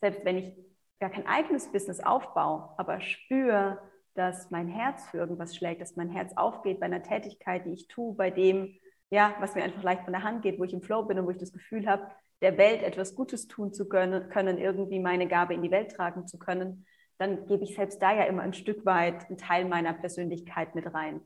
[0.00, 0.56] selbst wenn ich
[1.00, 3.78] gar kein eigenes Business aufbaue, aber spüre,
[4.18, 7.86] dass mein Herz für irgendwas schlägt, dass mein Herz aufgeht bei einer Tätigkeit, die ich
[7.86, 8.74] tue, bei dem,
[9.10, 11.26] ja, was mir einfach leicht von der Hand geht, wo ich im Flow bin und
[11.26, 12.10] wo ich das Gefühl habe,
[12.42, 16.36] der Welt etwas Gutes tun zu können, irgendwie meine Gabe in die Welt tragen zu
[16.36, 16.84] können,
[17.18, 20.92] dann gebe ich selbst da ja immer ein Stück weit einen Teil meiner Persönlichkeit mit
[20.92, 21.20] rein.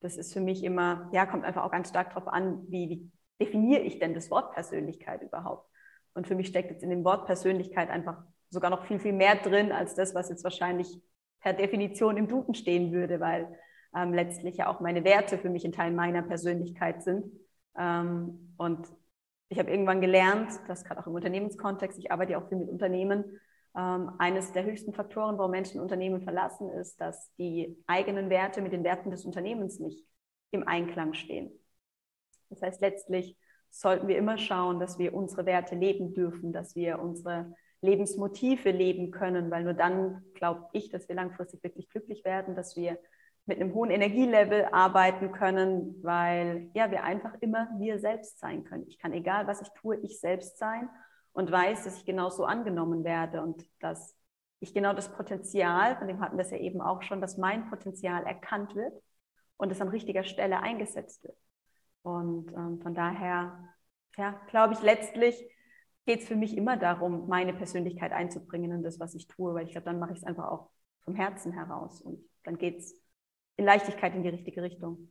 [0.00, 3.10] Das ist für mich immer, ja, kommt einfach auch ganz stark darauf an, wie, wie
[3.40, 5.68] definiere ich denn das Wort Persönlichkeit überhaupt?
[6.14, 9.34] Und für mich steckt jetzt in dem Wort Persönlichkeit einfach sogar noch viel, viel mehr
[9.34, 11.00] drin, als das, was jetzt wahrscheinlich
[11.40, 13.48] per Definition im Duden stehen würde, weil
[13.94, 17.26] ähm, letztlich ja auch meine Werte für mich ein Teil meiner Persönlichkeit sind.
[17.78, 18.88] Ähm, und
[19.48, 22.68] ich habe irgendwann gelernt, dass gerade auch im Unternehmenskontext, ich arbeite ja auch viel mit
[22.68, 23.40] Unternehmen,
[23.76, 28.72] ähm, eines der höchsten Faktoren, warum Menschen Unternehmen verlassen, ist, dass die eigenen Werte mit
[28.72, 30.04] den Werten des Unternehmens nicht
[30.50, 31.52] im Einklang stehen.
[32.48, 33.36] Das heißt, letztlich
[33.70, 39.10] sollten wir immer schauen, dass wir unsere Werte leben dürfen, dass wir unsere Lebensmotive leben
[39.10, 42.98] können, weil nur dann glaube ich, dass wir langfristig wirklich glücklich werden, dass wir
[43.46, 48.84] mit einem hohen Energielevel arbeiten können, weil ja, wir einfach immer wir selbst sein können.
[48.88, 50.88] Ich kann egal, was ich tue, ich selbst sein
[51.32, 54.16] und weiß, dass ich genauso angenommen werde und dass
[54.58, 57.68] ich genau das Potenzial, von dem hatten wir es ja eben auch schon, dass mein
[57.68, 58.94] Potenzial erkannt wird
[59.56, 61.36] und es an richtiger Stelle eingesetzt wird.
[62.02, 63.74] Und ähm, von daher,
[64.16, 65.36] ja, glaube ich, letztlich
[66.06, 69.66] geht es für mich immer darum, meine Persönlichkeit einzubringen in das, was ich tue, weil
[69.66, 72.94] ich glaube, dann mache ich es einfach auch vom Herzen heraus und dann geht es
[73.56, 75.10] in Leichtigkeit in die richtige Richtung.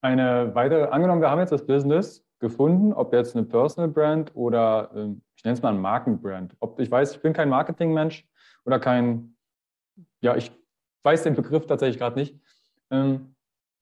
[0.00, 4.90] Eine weitere, angenommen, wir haben jetzt das Business gefunden, ob jetzt eine Personal Brand oder
[4.94, 6.56] ähm, ich nenne es mal ein Markenbrand.
[6.60, 8.26] Ob ich weiß, ich bin kein Marketingmensch
[8.64, 9.36] oder kein,
[10.20, 10.52] ja, ich
[11.02, 12.40] weiß den Begriff tatsächlich gerade nicht.
[12.90, 13.34] Ähm,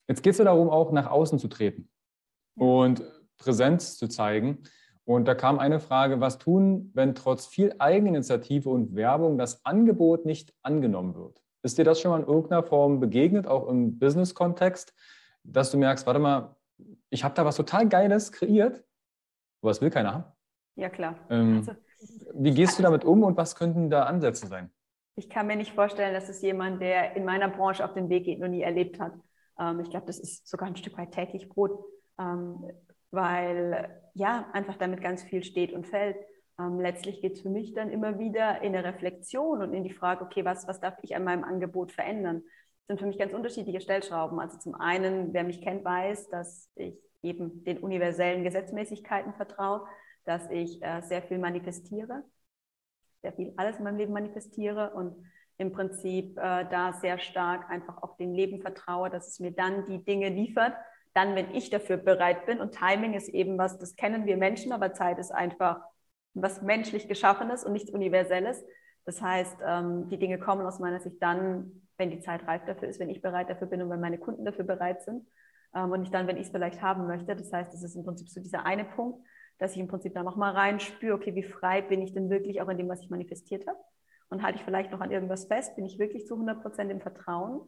[0.09, 1.91] jetzt geht es ja darum, auch nach außen zu treten
[2.57, 3.03] und
[3.39, 4.63] Präsenz zu zeigen.
[5.05, 10.27] Und da kam eine Frage, was tun, wenn trotz viel Eigeninitiative und Werbung das Angebot
[10.27, 11.43] nicht angenommen wird?
[11.63, 14.95] Ist dir das schon mal in irgendeiner Form begegnet, auch im Business-Kontext,
[15.45, 16.57] dass du merkst, warte mal,
[17.11, 18.85] ich habe da was total Geiles kreiert,
[19.63, 20.25] aber es will keiner haben.
[20.75, 21.17] Ja, klar.
[21.31, 21.73] Ähm, also,
[22.35, 24.71] wie gehst du damit um und was könnten da Ansätze sein?
[25.15, 28.25] Ich kann mir nicht vorstellen, dass es jemand, der in meiner Branche auf den Weg
[28.25, 29.13] geht, noch nie erlebt hat.
[29.59, 31.79] Ähm, ich glaube, das ist sogar ein Stück weit täglich Brot,
[32.19, 32.65] ähm,
[33.17, 36.17] weil ja, einfach damit ganz viel steht und fällt.
[36.61, 39.93] Ähm, letztlich geht es für mich dann immer wieder in eine Reflexion und in die
[39.93, 42.43] Frage, okay, was, was darf ich an meinem Angebot verändern?
[42.87, 44.39] sind für mich ganz unterschiedliche Stellschrauben.
[44.39, 49.87] Also zum einen, wer mich kennt, weiß, dass ich eben den universellen Gesetzmäßigkeiten vertraue,
[50.25, 52.23] dass ich äh, sehr viel manifestiere,
[53.23, 55.17] sehr viel alles in meinem Leben manifestiere und
[55.59, 59.87] im Prinzip äh, da sehr stark einfach auch dem Leben vertraue, dass es mir dann
[59.87, 60.75] die Dinge liefert,
[61.17, 62.61] dann, wenn ich dafür bereit bin.
[62.61, 65.81] Und Timing ist eben was, das kennen wir Menschen, aber Zeit ist einfach
[66.35, 68.63] was menschlich Geschaffenes und nichts Universelles.
[69.07, 72.89] Das heißt, ähm, die Dinge kommen aus meiner Sicht dann, wenn die Zeit reif dafür
[72.89, 75.27] ist, wenn ich bereit dafür bin und wenn meine Kunden dafür bereit sind
[75.75, 77.35] ähm, und nicht dann, wenn ich es vielleicht haben möchte.
[77.35, 79.27] Das heißt, das ist im Prinzip so dieser eine Punkt,
[79.59, 82.69] dass ich im Prinzip da nochmal reinspüre, okay, wie frei bin ich denn wirklich auch
[82.69, 83.79] in dem, was ich manifestiert habe?
[84.29, 85.77] Und halte ich vielleicht noch an irgendwas fest?
[85.77, 87.63] Bin ich wirklich zu 100 Prozent im Vertrauen?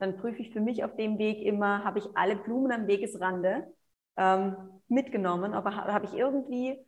[0.00, 3.72] Dann prüfe ich für mich auf dem Weg immer, habe ich alle Blumen am Wegesrande
[4.16, 4.56] ähm,
[4.88, 6.78] mitgenommen, aber habe ich irgendwie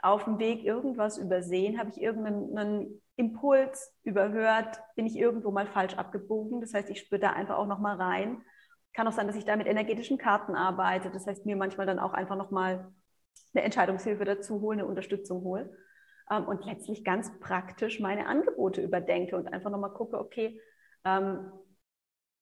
[0.00, 1.78] auf dem Weg irgendwas übersehen?
[1.78, 4.80] Habe ich irgendeinen Impuls überhört?
[4.94, 6.60] Bin ich irgendwo mal falsch abgebogen?
[6.60, 8.42] Das heißt, ich spüre da einfach auch nochmal rein.
[8.92, 11.10] Kann auch sein, dass ich da mit energetischen Karten arbeite.
[11.10, 12.92] Das heißt, mir manchmal dann auch einfach nochmal
[13.54, 15.74] eine Entscheidungshilfe dazu hole, eine Unterstützung hole.
[16.30, 20.60] Ähm, und letztlich ganz praktisch meine Angebote überdenke und einfach nochmal gucke, okay,
[21.04, 21.50] ähm,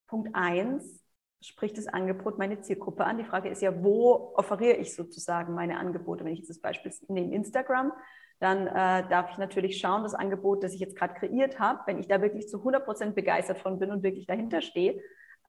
[0.06, 1.04] Punkt eins,
[1.40, 3.18] spricht das Angebot meine Zielgruppe an?
[3.18, 6.24] Die Frage ist ja, wo offeriere ich sozusagen meine Angebote?
[6.24, 7.92] Wenn ich jetzt das Beispiel nehme Instagram,
[8.38, 11.98] dann äh, darf ich natürlich schauen, das Angebot, das ich jetzt gerade kreiert habe, wenn
[11.98, 15.00] ich da wirklich zu 100 Prozent begeistert von bin und wirklich dahinter stehe.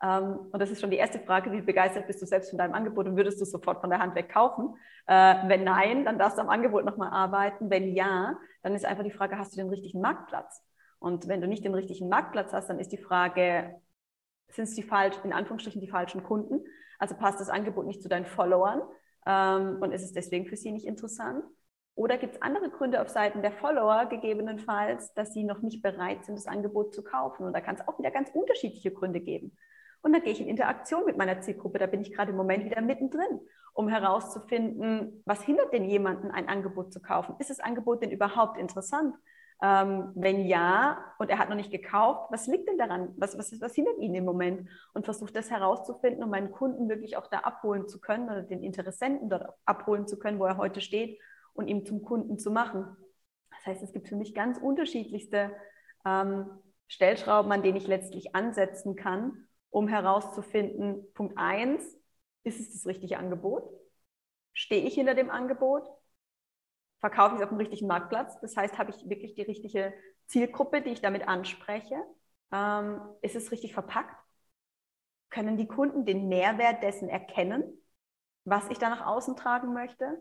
[0.02, 2.74] Ähm, und das ist schon die erste Frage, wie begeistert bist du selbst von deinem
[2.74, 4.76] Angebot und würdest du es sofort von der Hand weg kaufen?
[5.08, 7.70] Äh, wenn nein, dann darfst du am Angebot nochmal arbeiten.
[7.70, 10.64] Wenn ja, dann ist einfach die Frage, hast du den richtigen Marktplatz?
[11.00, 13.82] Und wenn du nicht den richtigen Marktplatz hast, dann ist die Frage,
[14.50, 16.66] sind es die falschen, in Anführungsstrichen die falschen Kunden?
[17.00, 18.82] Also passt das Angebot nicht zu deinen Followern
[19.26, 21.44] ähm, und ist es deswegen für sie nicht interessant?
[21.96, 26.26] Oder gibt es andere Gründe auf Seiten der Follower gegebenenfalls, dass sie noch nicht bereit
[26.26, 27.44] sind, das Angebot zu kaufen?
[27.46, 29.58] Und da kann es auch wieder ganz unterschiedliche Gründe geben.
[30.02, 31.80] Und dann gehe ich in Interaktion mit meiner Zielgruppe.
[31.80, 33.42] Da bin ich gerade im Moment wieder mittendrin,
[33.74, 37.36] um herauszufinden, was hindert denn jemanden, ein Angebot zu kaufen?
[37.40, 39.16] Ist das Angebot denn überhaupt interessant?
[39.62, 43.14] Ähm, wenn ja und er hat noch nicht gekauft, was liegt denn daran?
[43.18, 44.70] Was, was, was hindert ihn im Moment?
[44.94, 48.62] Und versuche das herauszufinden, um meinen Kunden wirklich auch da abholen zu können oder den
[48.62, 51.20] Interessenten dort abholen zu können, wo er heute steht
[51.54, 52.96] und ihm zum Kunden zu machen.
[53.50, 55.52] Das heißt, es gibt für mich ganz unterschiedlichste
[56.06, 56.48] ähm,
[56.88, 61.84] Stellschrauben, an denen ich letztlich ansetzen kann, um herauszufinden, Punkt 1,
[62.44, 63.64] ist es das richtige Angebot?
[64.54, 65.84] Stehe ich hinter dem Angebot?
[67.00, 68.40] Verkaufe ich es auf dem richtigen Marktplatz.
[68.42, 69.94] Das heißt, habe ich wirklich die richtige
[70.28, 71.96] Zielgruppe, die ich damit anspreche?
[72.52, 74.16] Ähm, ist es richtig verpackt?
[75.30, 77.64] Können die Kunden den Mehrwert dessen erkennen,
[78.46, 80.18] was ich da nach außen tragen möchte?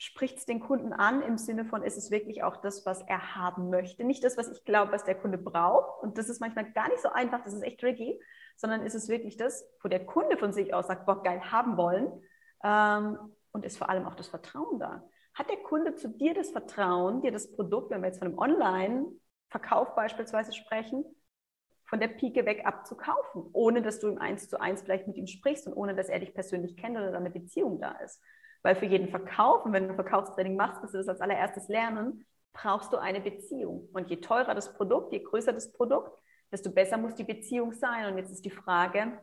[0.00, 3.34] Spricht es den Kunden an im Sinne von, ist es wirklich auch das, was er
[3.34, 4.04] haben möchte?
[4.04, 6.02] Nicht das, was ich glaube, was der Kunde braucht.
[6.02, 8.20] Und das ist manchmal gar nicht so einfach, das ist echt tricky,
[8.56, 11.76] sondern ist es wirklich das, wo der Kunde von sich aus sagt, boah, geil, haben
[11.76, 12.22] wollen.
[12.62, 13.18] Ähm,
[13.58, 15.02] und ist vor allem auch das Vertrauen da.
[15.34, 18.38] Hat der Kunde zu dir das Vertrauen, dir das Produkt, wenn wir jetzt von einem
[18.38, 21.04] Online-Verkauf beispielsweise sprechen,
[21.86, 25.26] von der Pike weg abzukaufen, ohne dass du im Eins zu eins vielleicht mit ihm
[25.26, 28.22] sprichst und ohne dass er dich persönlich kennt oder da eine Beziehung da ist.
[28.62, 31.66] Weil für jeden Verkauf, und wenn du ein Verkaufstraining machst, wirst du das als allererstes
[31.66, 33.88] lernen, brauchst du eine Beziehung.
[33.92, 36.16] Und je teurer das Produkt, je größer das Produkt,
[36.52, 38.06] desto besser muss die Beziehung sein.
[38.12, 39.18] Und jetzt ist die Frage,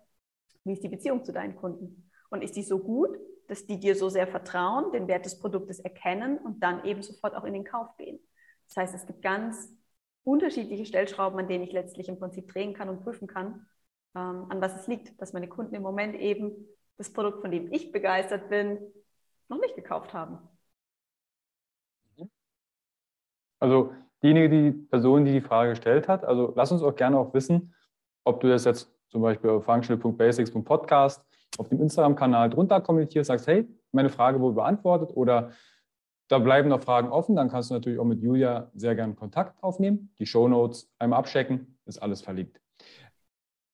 [0.65, 2.11] wie ist die Beziehung zu deinen Kunden?
[2.29, 5.79] Und ist die so gut, dass die dir so sehr vertrauen, den Wert des Produktes
[5.79, 8.19] erkennen und dann eben sofort auch in den Kauf gehen.
[8.67, 9.71] Das heißt, es gibt ganz
[10.23, 13.67] unterschiedliche Stellschrauben, an denen ich letztlich im Prinzip drehen kann und prüfen kann,
[14.15, 16.53] ähm, an was es liegt, dass meine Kunden im Moment eben
[16.97, 18.79] das Produkt, von dem ich begeistert bin,
[19.47, 20.39] noch nicht gekauft haben.
[23.59, 27.33] Also diejenige, die Person, die die Frage gestellt hat, also lass uns auch gerne auch
[27.33, 27.73] wissen,
[28.23, 31.24] ob du das jetzt zum Beispiel auf functional.basics.podcast
[31.57, 35.51] auf dem Instagram-Kanal drunter kommentierst, sagst, hey, meine Frage wurde beantwortet oder
[36.27, 39.61] da bleiben noch Fragen offen, dann kannst du natürlich auch mit Julia sehr gerne Kontakt
[39.63, 40.13] aufnehmen.
[40.19, 42.59] Die Show Notes einmal abchecken, ist alles verlinkt.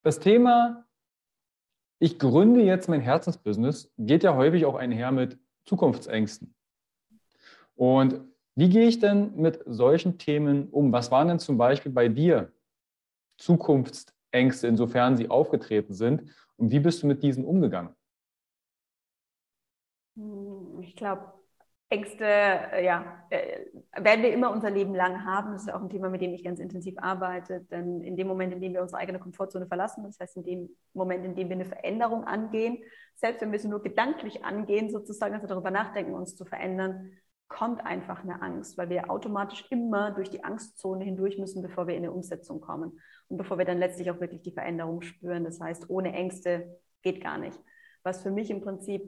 [0.04, 0.86] Das Thema,
[2.00, 6.54] ich gründe jetzt mein Herzensbusiness, geht ja häufig auch einher mit Zukunftsängsten.
[7.76, 8.22] Und
[8.56, 10.92] wie gehe ich denn mit solchen Themen um?
[10.92, 12.52] Was waren denn zum Beispiel bei dir
[13.38, 16.30] Zukunftsängste, insofern sie aufgetreten sind?
[16.62, 17.96] Und wie bist du mit diesen umgegangen?
[20.16, 21.34] Hm, ich glaube,
[21.90, 23.66] Ängste, äh, ja, äh,
[23.98, 25.54] werden wir immer unser Leben lang haben.
[25.54, 27.62] Das ist auch ein Thema, mit dem ich ganz intensiv arbeite.
[27.72, 30.70] Denn in dem Moment, in dem wir unsere eigene Komfortzone verlassen, das heißt in dem
[30.94, 32.78] Moment, in dem wir eine Veränderung angehen,
[33.16, 37.12] selbst wenn wir sie nur gedanklich angehen, sozusagen, also darüber nachdenken, uns zu verändern,
[37.48, 41.96] kommt einfach eine Angst, weil wir automatisch immer durch die Angstzone hindurch müssen, bevor wir
[41.96, 43.00] in eine Umsetzung kommen
[43.32, 45.44] und bevor wir dann letztlich auch wirklich die Veränderung spüren.
[45.44, 47.60] Das heißt, ohne Ängste geht gar nicht.
[48.04, 49.02] Was für mich im Prinzip,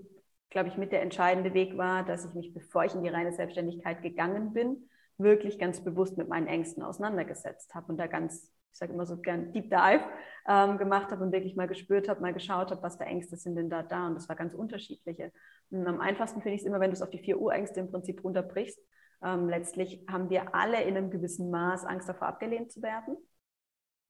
[0.50, 3.34] glaube ich, mit der entscheidende Weg war, dass ich mich, bevor ich in die reine
[3.34, 8.80] Selbstständigkeit gegangen bin, wirklich ganz bewusst mit meinen Ängsten auseinandergesetzt habe und da ganz ich
[8.80, 10.04] sage immer so gern Deep Dive
[10.48, 13.56] ähm, gemacht habe und wirklich mal gespürt habe, mal geschaut habe, was für Ängste sind
[13.56, 14.08] denn da da.
[14.08, 15.32] Und das war ganz unterschiedliche.
[15.70, 17.92] Und am einfachsten finde ich es immer, wenn du es auf die vier Urängste im
[17.92, 18.80] Prinzip runterbrichst.
[19.24, 23.16] Ähm, letztlich haben wir alle in einem gewissen Maß Angst davor, abgelehnt zu werden.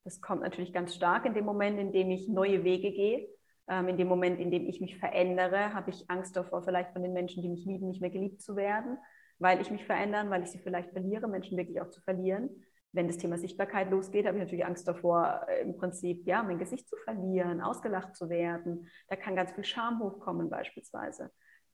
[0.04, 3.28] Das kommt natürlich ganz stark in dem Moment, in dem ich neue Wege gehe.
[3.68, 7.04] Ähm, in dem Moment, in dem ich mich verändere, habe ich Angst davor, vielleicht von
[7.04, 8.98] den Menschen, die mich lieben, nicht mehr geliebt zu werden,
[9.40, 12.50] weil ich mich verändere, weil ich sie vielleicht verliere, Menschen wirklich auch zu verlieren
[12.94, 16.60] wenn das Thema Sichtbarkeit losgeht, habe ich natürlich Angst davor, äh, im Prinzip ja mein
[16.60, 18.88] Gesicht zu verlieren, ausgelacht zu werden.
[19.08, 21.32] Da kann ganz viel Scham hochkommen beispielsweise.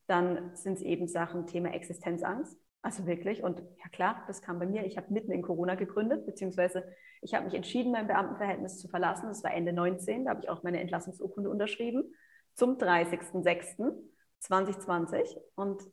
[0.08, 2.58] Dann sind es eben Sachen Thema Existenzangst.
[2.82, 3.44] Also wirklich.
[3.44, 4.86] Und ja klar, das kam bei mir.
[4.86, 6.84] Ich habe mitten in Corona gegründet, beziehungsweise
[7.22, 9.28] ich habe mich entschieden, mein Beamtenverhältnis zu verlassen.
[9.28, 10.24] Das war Ende 19.
[10.26, 12.14] Da habe ich auch meine Entlassungsurkunde unterschrieben
[12.54, 15.38] zum 30.06.2020.
[15.56, 15.84] Und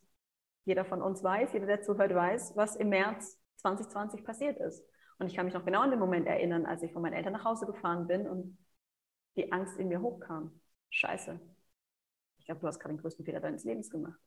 [0.64, 4.85] jeder von uns weiß, jeder, der zuhört, weiß, was im März 2020 passiert ist.
[5.18, 7.33] Und ich kann mich noch genau an den Moment erinnern, als ich von meinen Eltern
[7.33, 8.59] nach Hause gefahren bin und
[9.37, 10.61] die Angst in mir hochkam.
[10.90, 11.40] Scheiße.
[12.38, 14.20] Ich glaube, du hast gerade den größten Fehler deines Lebens gemacht.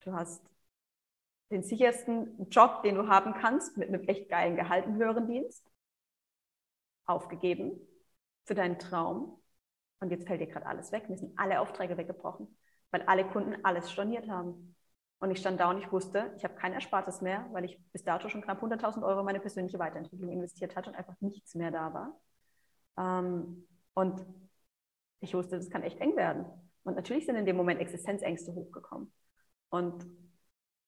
[0.00, 0.42] Du hast
[1.50, 5.66] den sichersten Job, den du haben kannst, mit einem echt geilen Gehalt, einen höheren Dienst,
[7.06, 7.72] aufgegeben
[8.44, 9.40] für deinen Traum.
[10.00, 11.08] Und jetzt fällt dir gerade alles weg.
[11.10, 12.56] Mir sind alle Aufträge weggebrochen,
[12.90, 14.76] weil alle Kunden alles storniert haben.
[15.18, 18.04] Und ich stand da und ich wusste, ich habe kein Erspartes mehr, weil ich bis
[18.04, 21.70] dato schon knapp 100.000 Euro in meine persönliche Weiterentwicklung investiert hatte und einfach nichts mehr
[21.70, 22.20] da war.
[22.96, 24.24] Ähm, und
[25.20, 26.46] ich wusste, das kann echt eng werden.
[26.84, 29.12] Und natürlich sind in dem Moment Existenzängste hochgekommen.
[29.68, 30.06] Und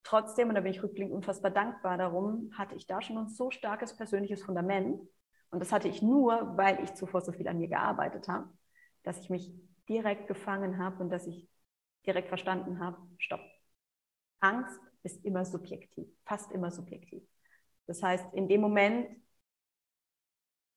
[0.03, 3.51] trotzdem, und da bin ich rückblickend unfassbar dankbar darum, hatte ich da schon ein so
[3.51, 5.01] starkes persönliches Fundament.
[5.51, 8.49] Und das hatte ich nur, weil ich zuvor so viel an mir gearbeitet habe,
[9.03, 9.53] dass ich mich
[9.89, 11.49] direkt gefangen habe und dass ich
[12.07, 13.41] direkt verstanden habe, stopp,
[14.41, 17.23] Angst ist immer subjektiv, fast immer subjektiv.
[17.87, 19.09] Das heißt, in dem Moment,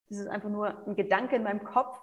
[0.09, 1.99] ist einfach nur ein Gedanke in meinem Kopf,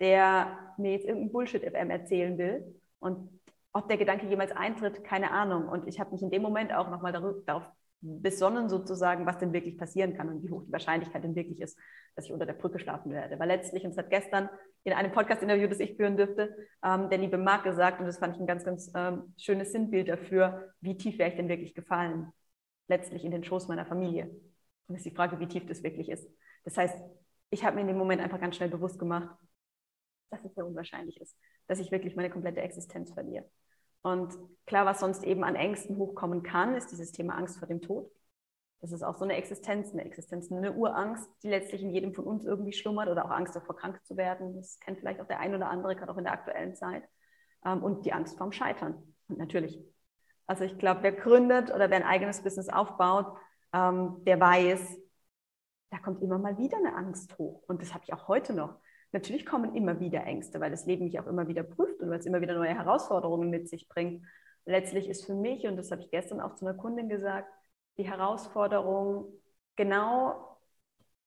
[0.00, 2.80] der mir jetzt irgendein Bullshit-FM erzählen will.
[3.00, 3.37] Und
[3.78, 5.68] ob der Gedanke jemals eintritt, keine Ahnung.
[5.68, 7.64] Und ich habe mich in dem Moment auch nochmal darauf
[8.00, 11.76] besonnen, sozusagen, was denn wirklich passieren kann und wie hoch die Wahrscheinlichkeit denn wirklich ist,
[12.14, 13.38] dass ich unter der Brücke schlafen werde.
[13.38, 14.48] Weil letztlich, und es hat gestern
[14.84, 18.36] in einem Podcast-Interview, das ich führen dürfte, ähm, der liebe Marc gesagt, und das fand
[18.36, 22.32] ich ein ganz, ganz ähm, schönes Sinnbild dafür, wie tief wäre ich denn wirklich gefallen?
[22.86, 24.26] Letztlich in den Schoß meiner Familie.
[24.26, 26.28] Und das ist die Frage, wie tief das wirklich ist.
[26.64, 26.96] Das heißt,
[27.50, 29.36] ich habe mir in dem Moment einfach ganz schnell bewusst gemacht,
[30.30, 31.36] dass es sehr unwahrscheinlich ist,
[31.66, 33.44] dass ich wirklich meine komplette Existenz verliere.
[34.02, 34.34] Und
[34.66, 38.10] klar, was sonst eben an Ängsten hochkommen kann, ist dieses Thema Angst vor dem Tod.
[38.80, 42.24] Das ist auch so eine Existenz, eine Existenz, eine Urangst, die letztlich in jedem von
[42.24, 44.54] uns irgendwie schlummert oder auch Angst davor, krank zu werden.
[44.54, 47.02] Das kennt vielleicht auch der ein oder andere, gerade auch in der aktuellen Zeit.
[47.64, 49.14] Ähm, und die Angst vorm Scheitern.
[49.28, 49.82] Und natürlich.
[50.46, 53.26] Also ich glaube, wer gründet oder wer ein eigenes Business aufbaut,
[53.72, 54.96] ähm, der weiß,
[55.90, 57.62] da kommt immer mal wieder eine Angst hoch.
[57.66, 58.76] Und das habe ich auch heute noch.
[59.12, 62.18] Natürlich kommen immer wieder Ängste, weil das Leben mich auch immer wieder prüft und weil
[62.18, 64.24] es immer wieder neue Herausforderungen mit sich bringt.
[64.66, 67.50] Letztlich ist für mich, und das habe ich gestern auch zu einer Kundin gesagt,
[67.96, 69.32] die Herausforderung,
[69.76, 70.58] genau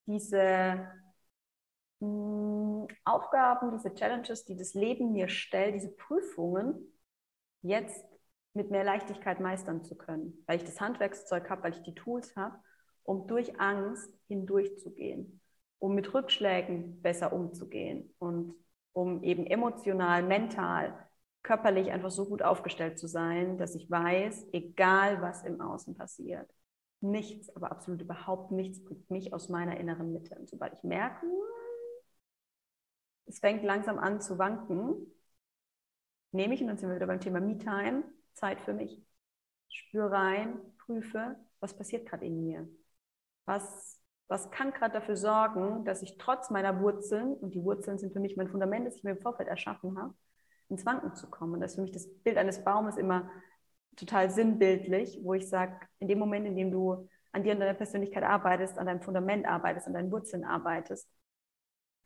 [0.06, 0.88] diese
[2.00, 6.94] hm, Aufgaben, diese Challenges, die das Leben mir stellt, diese Prüfungen,
[7.63, 8.06] jetzt
[8.54, 12.36] mit mehr Leichtigkeit meistern zu können, weil ich das Handwerkszeug habe, weil ich die Tools
[12.36, 12.58] habe,
[13.04, 15.41] um durch Angst hindurchzugehen
[15.82, 18.54] um mit Rückschlägen besser umzugehen und
[18.94, 20.94] um eben emotional, mental,
[21.41, 26.48] körperlich einfach so gut aufgestellt zu sein, dass ich weiß, egal was im Außen passiert,
[27.00, 30.36] nichts, aber absolut überhaupt nichts bringt mich aus meiner inneren Mitte.
[30.36, 31.26] Und sobald ich merke,
[33.26, 35.08] es fängt langsam an zu wanken,
[36.32, 39.02] nehme ich, und dann sind wir wieder beim Thema Me-Time, Zeit für mich.
[39.67, 42.70] Spüre rein, prüfe, was passiert gerade in mir.
[43.46, 44.01] Was
[44.32, 48.22] was kann gerade dafür sorgen, dass ich trotz meiner Wurzeln, und die Wurzeln sind für
[48.22, 50.13] mich mein Fundament, das ich mir im Vorfeld erschaffen habe,
[50.70, 51.56] ins Wanken zu kommen.
[51.56, 53.30] Und das ist für mich das Bild eines Baumes immer
[53.98, 57.74] total sinnbildlich, wo ich sage, in dem Moment, in dem du an dir und deiner
[57.74, 61.10] Persönlichkeit arbeitest, an deinem Fundament arbeitest, an deinen Wurzeln arbeitest,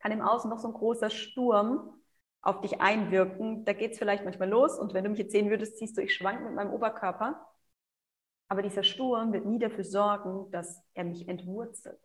[0.00, 1.94] kann im Außen noch so ein großer Sturm
[2.42, 3.64] auf dich einwirken.
[3.64, 6.02] Da geht es vielleicht manchmal los und wenn du mich jetzt sehen würdest, siehst du,
[6.02, 7.46] ich schwank mit meinem Oberkörper.
[8.48, 12.00] Aber dieser Sturm wird nie dafür sorgen, dass er mich entwurzelt.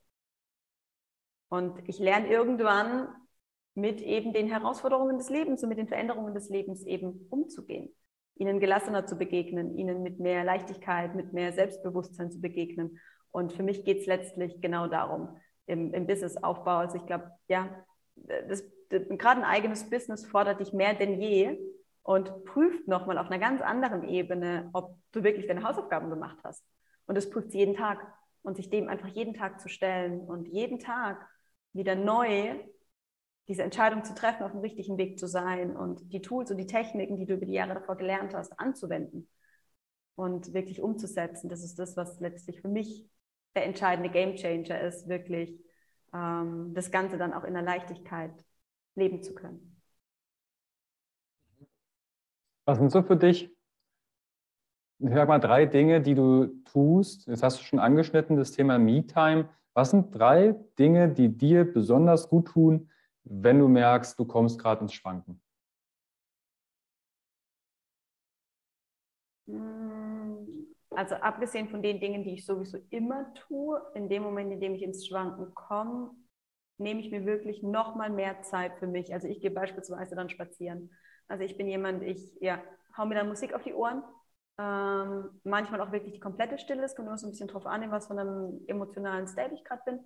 [1.51, 3.09] Und ich lerne irgendwann
[3.75, 7.93] mit eben den Herausforderungen des Lebens und mit den Veränderungen des Lebens eben umzugehen,
[8.35, 12.99] ihnen gelassener zu begegnen, ihnen mit mehr Leichtigkeit, mit mehr Selbstbewusstsein zu begegnen.
[13.31, 16.77] Und für mich geht es letztlich genau darum, im, im Businessaufbau.
[16.77, 17.69] Also ich glaube, ja,
[18.47, 21.59] das, das, gerade ein eigenes Business fordert dich mehr denn je
[22.03, 26.63] und prüft nochmal auf einer ganz anderen Ebene, ob du wirklich deine Hausaufgaben gemacht hast.
[27.07, 28.07] Und das prüft jeden Tag.
[28.41, 31.27] Und sich dem einfach jeden Tag zu stellen und jeden Tag
[31.73, 32.59] wieder neu
[33.47, 36.67] diese Entscheidung zu treffen, auf dem richtigen Weg zu sein und die Tools und die
[36.67, 39.27] Techniken, die du über die Jahre davor gelernt hast, anzuwenden
[40.15, 41.49] und wirklich umzusetzen.
[41.49, 43.09] Das ist das, was letztlich für mich
[43.55, 45.59] der entscheidende Gamechanger ist, wirklich
[46.13, 48.31] ähm, das Ganze dann auch in der Leichtigkeit
[48.95, 49.81] leben zu können.
[52.65, 53.49] Was sind so für dich,
[54.99, 57.27] ich sag mal, drei Dinge, die du tust?
[57.27, 59.49] Jetzt hast du schon angeschnitten, das Thema Me-Time.
[59.73, 62.89] Was sind drei Dinge, die dir besonders gut tun,
[63.23, 65.41] wenn du merkst, du kommst gerade ins Schwanken?
[69.47, 74.59] Hm, also abgesehen von den Dingen, die ich sowieso immer tue, in dem Moment, in
[74.59, 76.11] dem ich ins Schwanken komme,
[76.77, 79.13] nehme ich mir wirklich noch mal mehr Zeit für mich.
[79.13, 80.91] Also ich gehe beispielsweise dann spazieren.
[81.27, 82.61] Also ich bin jemand, ich ja,
[82.97, 84.03] hau mir dann Musik auf die Ohren,
[84.61, 86.83] ähm, manchmal auch wirklich die komplette Stille.
[86.83, 89.63] Es kommt immer so ein bisschen drauf an, in was von einem emotionalen State ich
[89.63, 89.99] gerade bin.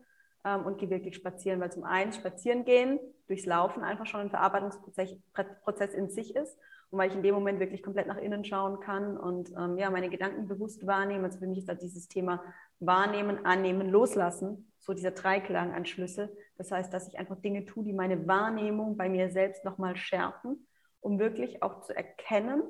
[0.45, 4.29] ähm, und gehe wirklich spazieren, weil zum einen spazieren gehen, durchs Laufen einfach schon ein
[4.29, 5.15] Verarbeitungsprozess
[5.63, 6.57] Prozess in sich ist
[6.91, 9.89] und weil ich in dem Moment wirklich komplett nach innen schauen kann und ähm, ja,
[9.89, 11.25] meine Gedanken bewusst wahrnehmen.
[11.25, 12.43] Also für mich ist da dieses Thema
[12.79, 16.29] Wahrnehmen, Annehmen, Loslassen, so dieser Dreiklang an Schlüssel.
[16.57, 20.67] Das heißt, dass ich einfach Dinge tue, die meine Wahrnehmung bei mir selbst nochmal schärfen,
[21.01, 22.61] um wirklich auch zu erkennen,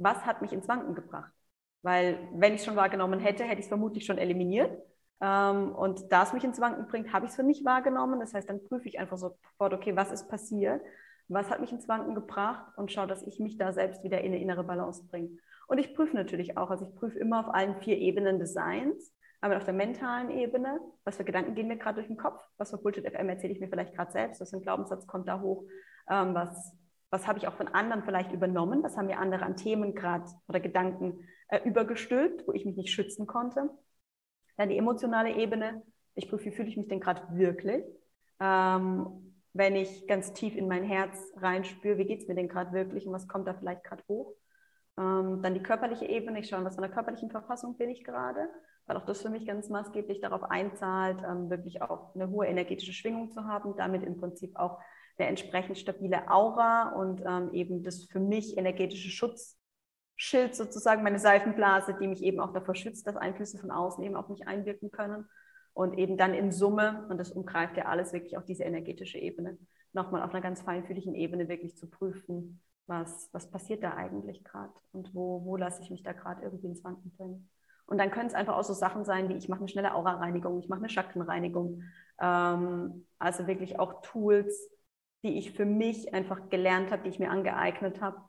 [0.00, 1.32] was hat mich ins Wanken gebracht.
[1.82, 4.76] Weil wenn ich es schon wahrgenommen hätte, hätte ich es vermutlich schon eliminiert.
[5.20, 8.20] Ähm, und da es mich ins Wanken bringt, habe ich es für mich wahrgenommen.
[8.20, 10.82] Das heißt, dann prüfe ich einfach sofort, okay, was ist passiert?
[11.28, 12.66] Was hat mich ins Wanken gebracht?
[12.76, 15.30] Und schaue, dass ich mich da selbst wieder in eine innere Balance bringe.
[15.68, 19.14] Und ich prüfe natürlich auch, also ich prüfe immer auf allen vier Ebenen des Seins,
[19.40, 22.70] aber auf der mentalen Ebene, was für Gedanken gehen mir gerade durch den Kopf, was
[22.70, 25.40] für Bullshit FM erzähle ich mir vielleicht gerade selbst, was für ein Glaubenssatz kommt da
[25.40, 25.64] hoch,
[26.10, 26.74] ähm, was,
[27.10, 30.24] was habe ich auch von anderen vielleicht übernommen, was haben mir andere an Themen gerade
[30.48, 33.68] oder Gedanken äh, übergestülpt, wo ich mich nicht schützen konnte.
[34.56, 35.82] Dann die emotionale Ebene.
[36.14, 37.84] Ich prüfe, wie fühle ich mich denn gerade wirklich?
[38.40, 42.72] Ähm, wenn ich ganz tief in mein Herz reinspüre, wie geht es mir denn gerade
[42.72, 44.34] wirklich und was kommt da vielleicht gerade hoch?
[44.96, 46.38] Ähm, dann die körperliche Ebene.
[46.40, 48.48] Ich schaue, was von der körperlichen Verfassung bin ich gerade,
[48.86, 52.92] weil auch das für mich ganz maßgeblich darauf einzahlt, ähm, wirklich auch eine hohe energetische
[52.92, 54.78] Schwingung zu haben, damit im Prinzip auch
[55.20, 59.56] eine entsprechend stabile Aura und ähm, eben das für mich energetische Schutz
[60.16, 64.16] Schild sozusagen, meine Seifenblase, die mich eben auch davor schützt, dass Einflüsse von außen eben
[64.16, 65.26] auf mich einwirken können.
[65.72, 69.56] Und eben dann in Summe, und das umgreift ja alles wirklich auch diese energetische Ebene,
[69.92, 74.74] nochmal auf einer ganz feinfühligen Ebene wirklich zu prüfen, was, was passiert da eigentlich gerade
[74.92, 77.48] und wo, wo lasse ich mich da gerade irgendwie ins Wanken bringen.
[77.86, 80.58] Und dann können es einfach auch so Sachen sein, wie ich mache eine schnelle Aura-Reinigung,
[80.58, 81.82] ich mache eine Chakrenreinigung.
[82.20, 84.70] Ähm, also wirklich auch Tools,
[85.22, 88.20] die ich für mich einfach gelernt habe, die ich mir angeeignet habe.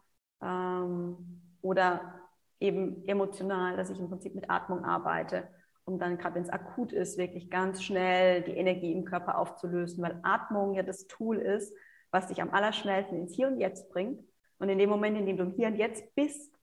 [0.41, 2.21] Ähm, oder
[2.59, 5.47] eben emotional, dass ich im Prinzip mit Atmung arbeite,
[5.85, 10.03] um dann gerade, wenn es akut ist, wirklich ganz schnell die Energie im Körper aufzulösen,
[10.03, 11.73] weil Atmung ja das Tool ist,
[12.11, 14.23] was dich am allerschnellsten ins Hier und Jetzt bringt.
[14.59, 16.53] Und in dem Moment, in dem du im Hier und Jetzt bist,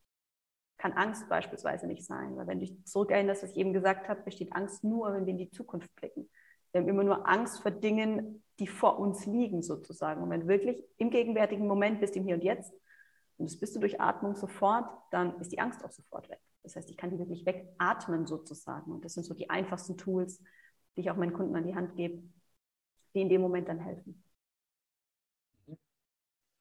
[0.76, 2.36] kann Angst beispielsweise nicht sein.
[2.36, 5.32] Weil wenn du dich zurückerinnerst, was ich eben gesagt habe, besteht Angst nur, wenn wir
[5.32, 6.30] in die Zukunft blicken.
[6.70, 10.22] Wir haben immer nur Angst vor Dingen, die vor uns liegen sozusagen.
[10.22, 12.72] Und wenn du wirklich im gegenwärtigen Moment bist, im Hier und Jetzt,
[13.36, 16.40] und das bist du durch Atmung sofort, dann ist die Angst auch sofort weg.
[16.64, 18.90] Das heißt, ich kann die wirklich wegatmen sozusagen.
[18.90, 20.42] Und das sind so die einfachsten Tools,
[20.96, 22.22] die ich auch meinen Kunden an die Hand gebe,
[23.14, 24.22] die in dem Moment dann helfen.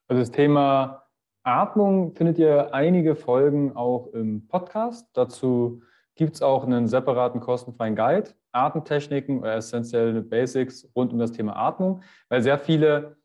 [0.07, 1.07] Also das Thema
[1.43, 5.09] Atmung findet ihr einige Folgen auch im Podcast.
[5.13, 5.81] Dazu
[6.15, 11.55] gibt es auch einen separaten kostenfreien Guide, Atemtechniken oder essentielle Basics rund um das Thema
[11.55, 13.17] Atmung, weil sehr viele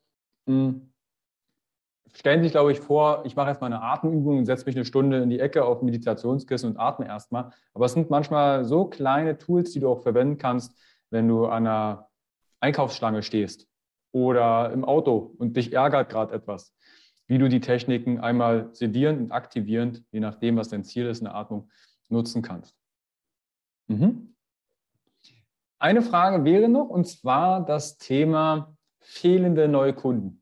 [0.45, 0.93] mh, hm,
[2.15, 5.21] stellen sich, glaube ich, vor, ich mache erstmal eine Atemübung und setze mich eine Stunde
[5.21, 7.51] in die Ecke auf Meditationskissen und atme erstmal.
[7.73, 10.77] Aber es sind manchmal so kleine Tools, die du auch verwenden kannst,
[11.09, 12.09] wenn du an einer
[12.59, 13.67] Einkaufsschlange stehst
[14.11, 16.73] oder im Auto und dich ärgert gerade etwas,
[17.27, 21.33] wie du die Techniken einmal sedierend und aktivierend, je nachdem, was dein Ziel ist, eine
[21.33, 21.69] Atmung
[22.09, 22.75] nutzen kannst.
[23.87, 24.32] Mhm.
[25.83, 30.41] Eine Frage wäre noch, und zwar das Thema fehlende neue Kunden.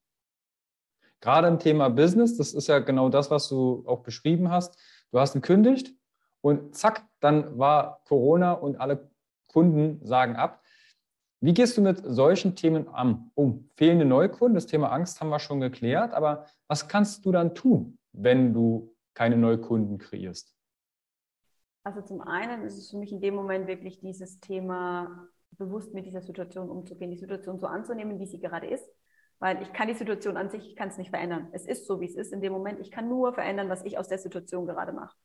[1.19, 4.77] Gerade im Thema Business, das ist ja genau das, was du auch beschrieben hast.
[5.11, 5.95] Du hast gekündigt
[6.41, 9.09] und zack, dann war Corona und alle
[9.47, 10.61] Kunden sagen ab.
[11.39, 12.87] Wie gehst du mit solchen Themen
[13.33, 13.67] um?
[13.73, 17.97] Fehlende Neukunden, das Thema Angst haben wir schon geklärt, aber was kannst du dann tun,
[18.11, 20.55] wenn du keine Neukunden kreierst?
[21.83, 26.05] Also zum einen ist es für mich in dem Moment wirklich dieses Thema, bewusst mit
[26.05, 28.89] dieser Situation umzugehen, die Situation so anzunehmen, wie sie gerade ist
[29.41, 31.47] weil ich kann die Situation an sich, ich kann es nicht verändern.
[31.51, 32.79] Es ist so, wie es ist in dem Moment.
[32.79, 35.15] Ich kann nur verändern, was ich aus der Situation gerade mache.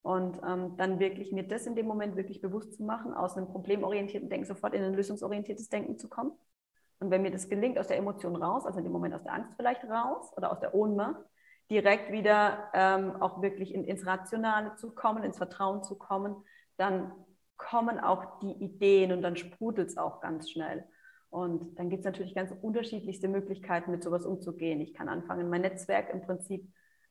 [0.00, 3.46] Und ähm, dann wirklich mir das in dem Moment wirklich bewusst zu machen, aus einem
[3.46, 6.32] problemorientierten Denken sofort in ein lösungsorientiertes Denken zu kommen.
[6.98, 9.34] Und wenn mir das gelingt, aus der Emotion raus, also in dem Moment aus der
[9.34, 11.22] Angst vielleicht raus oder aus der Ohnmacht,
[11.70, 16.36] direkt wieder ähm, auch wirklich in, ins Rationale zu kommen, ins Vertrauen zu kommen,
[16.76, 17.12] dann
[17.56, 20.84] kommen auch die Ideen und dann sprudelt es auch ganz schnell.
[21.30, 24.80] Und dann gibt es natürlich ganz unterschiedlichste Möglichkeiten, mit sowas umzugehen.
[24.80, 26.66] Ich kann anfangen, mein Netzwerk im Prinzip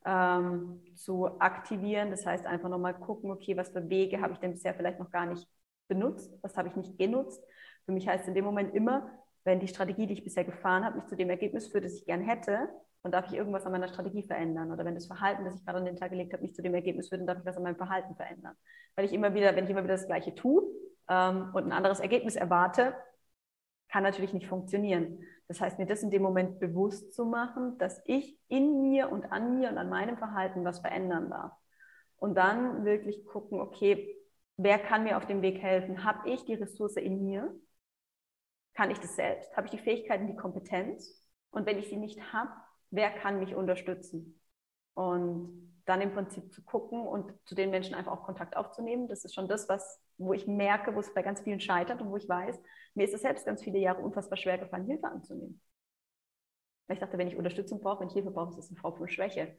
[0.06, 2.10] ähm, zu aktivieren.
[2.10, 5.12] Das heißt, einfach nochmal gucken, okay, was für Wege habe ich denn bisher vielleicht noch
[5.12, 5.48] gar nicht
[5.88, 6.34] benutzt?
[6.42, 7.44] Was habe ich nicht genutzt?
[7.86, 9.10] Für mich heißt in dem Moment immer,
[9.44, 12.06] wenn die Strategie, die ich bisher gefahren habe, nicht zu dem Ergebnis führt, das ich
[12.06, 12.70] gern hätte,
[13.08, 14.72] dann darf ich irgendwas an meiner Strategie verändern.
[14.72, 16.74] Oder wenn das Verhalten, das ich gerade an den Tag gelegt habe, nicht zu dem
[16.74, 18.56] Ergebnis führt, dann darf ich was an meinem Verhalten verändern.
[18.96, 20.64] Weil ich immer wieder, wenn ich immer wieder das Gleiche tue
[21.08, 22.96] ähm, und ein anderes Ergebnis erwarte,
[23.90, 25.24] kann natürlich nicht funktionieren.
[25.48, 29.32] Das heißt, mir das in dem Moment bewusst zu machen, dass ich in mir und
[29.32, 31.54] an mir und an meinem Verhalten was verändern darf.
[32.18, 34.18] Und dann wirklich gucken, okay,
[34.58, 36.04] wer kann mir auf dem Weg helfen?
[36.04, 37.58] Habe ich die Ressource in mir?
[38.78, 39.58] kann ich das selbst?
[39.58, 41.20] Habe ich die Fähigkeiten, die Kompetenz?
[41.50, 42.52] Und wenn ich sie nicht habe,
[42.92, 44.40] wer kann mich unterstützen?
[44.94, 49.08] Und dann im Prinzip zu gucken und zu den Menschen einfach auch Kontakt aufzunehmen.
[49.08, 52.12] Das ist schon das, was, wo ich merke, wo es bei ganz vielen scheitert und
[52.12, 52.60] wo ich weiß,
[52.94, 55.62] mir ist es selbst ganz viele Jahre unfassbar schwer gefallen, Hilfe anzunehmen.
[56.88, 58.98] Weil ich dachte, wenn ich Unterstützung brauche, wenn ich Hilfe brauche, ist das eine Form
[58.98, 59.58] von Schwäche.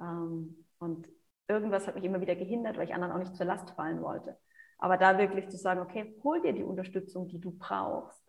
[0.00, 1.08] Ähm, und
[1.46, 4.36] irgendwas hat mich immer wieder gehindert, weil ich anderen auch nicht zur Last fallen wollte.
[4.78, 8.22] Aber da wirklich zu sagen, okay, hol dir die Unterstützung, die du brauchst.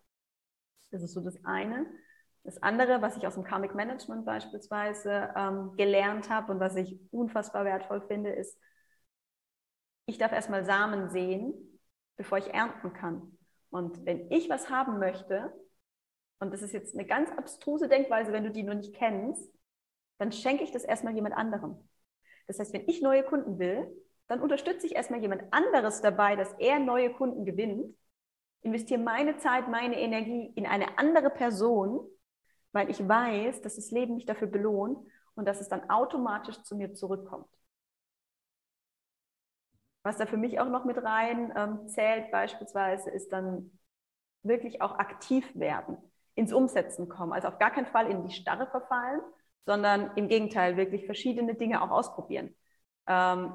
[0.90, 1.86] Das ist so das eine.
[2.44, 6.98] Das andere, was ich aus dem Karmic Management beispielsweise ähm, gelernt habe und was ich
[7.10, 8.58] unfassbar wertvoll finde, ist,
[10.06, 11.52] ich darf erstmal Samen sehen,
[12.16, 13.36] bevor ich ernten kann.
[13.70, 15.52] Und wenn ich was haben möchte,
[16.40, 19.52] und das ist jetzt eine ganz abstruse Denkweise, wenn du die noch nicht kennst,
[20.18, 21.76] dann schenke ich das erstmal jemand anderem.
[22.46, 23.86] Das heißt, wenn ich neue Kunden will,
[24.26, 27.94] dann unterstütze ich erstmal jemand anderes dabei, dass er neue Kunden gewinnt,
[28.62, 32.06] investiere meine Zeit, meine Energie in eine andere Person,
[32.72, 34.98] weil ich weiß, dass das Leben mich dafür belohnt
[35.34, 37.48] und dass es dann automatisch zu mir zurückkommt.
[40.02, 43.78] Was da für mich auch noch mit rein ähm, zählt beispielsweise, ist dann
[44.42, 45.98] wirklich auch aktiv werden,
[46.34, 47.32] ins Umsetzen kommen.
[47.32, 49.20] Also auf gar keinen Fall in die Starre verfallen,
[49.66, 52.54] sondern im Gegenteil wirklich verschiedene Dinge auch ausprobieren.
[53.06, 53.52] Ähm,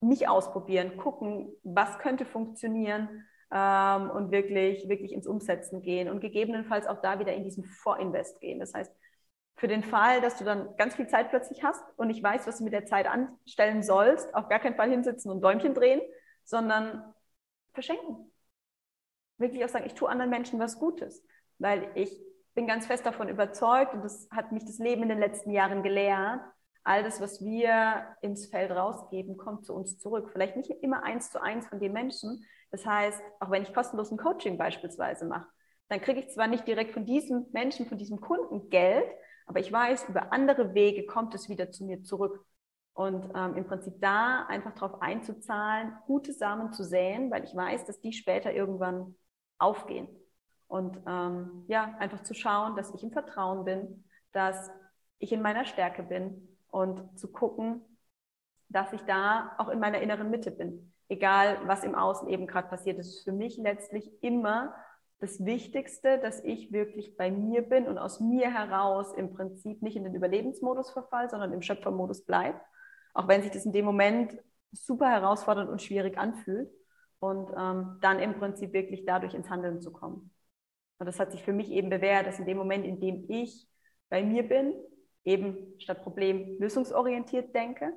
[0.00, 6.86] mich ausprobieren, gucken, was könnte funktionieren, ähm, und wirklich, wirklich ins Umsetzen gehen und gegebenenfalls
[6.86, 8.58] auch da wieder in diesen Vorinvest gehen.
[8.58, 8.92] Das heißt,
[9.56, 12.58] für den Fall, dass du dann ganz viel Zeit plötzlich hast und nicht weißt, was
[12.58, 16.00] du mit der Zeit anstellen sollst, auf gar keinen Fall hinsitzen und Däumchen drehen,
[16.44, 17.14] sondern
[17.74, 18.32] verschenken.
[19.38, 21.24] Wirklich auch sagen, ich tue anderen Menschen was Gutes,
[21.58, 22.20] weil ich
[22.54, 25.82] bin ganz fest davon überzeugt und das hat mich das Leben in den letzten Jahren
[25.82, 26.40] gelehrt,
[26.84, 30.30] all das, was wir ins Feld rausgeben, kommt zu uns zurück.
[30.32, 34.10] Vielleicht nicht immer eins zu eins von den Menschen, das heißt, auch wenn ich kostenlos
[34.10, 35.46] ein Coaching beispielsweise mache,
[35.88, 39.06] dann kriege ich zwar nicht direkt von diesem Menschen, von diesem Kunden Geld,
[39.46, 42.44] aber ich weiß, über andere Wege kommt es wieder zu mir zurück.
[42.94, 47.86] Und ähm, im Prinzip da einfach darauf einzuzahlen, gute Samen zu säen, weil ich weiß,
[47.86, 49.16] dass die später irgendwann
[49.58, 50.08] aufgehen.
[50.66, 54.70] Und ähm, ja, einfach zu schauen, dass ich im Vertrauen bin, dass
[55.18, 57.82] ich in meiner Stärke bin und zu gucken,
[58.68, 62.68] dass ich da auch in meiner inneren Mitte bin egal was im Außen eben gerade
[62.68, 62.98] passiert.
[62.98, 64.74] Das ist für mich letztlich immer
[65.20, 69.96] das Wichtigste, dass ich wirklich bei mir bin und aus mir heraus im Prinzip nicht
[69.96, 72.60] in den Überlebensmodus verfall, sondern im Schöpfermodus bleibe.
[73.14, 74.36] Auch wenn sich das in dem Moment
[74.72, 76.70] super herausfordernd und schwierig anfühlt.
[77.20, 80.32] Und ähm, dann im Prinzip wirklich dadurch ins Handeln zu kommen.
[80.98, 83.68] Und das hat sich für mich eben bewährt, dass in dem Moment, in dem ich
[84.08, 84.74] bei mir bin,
[85.24, 87.92] eben statt Problem lösungsorientiert denke,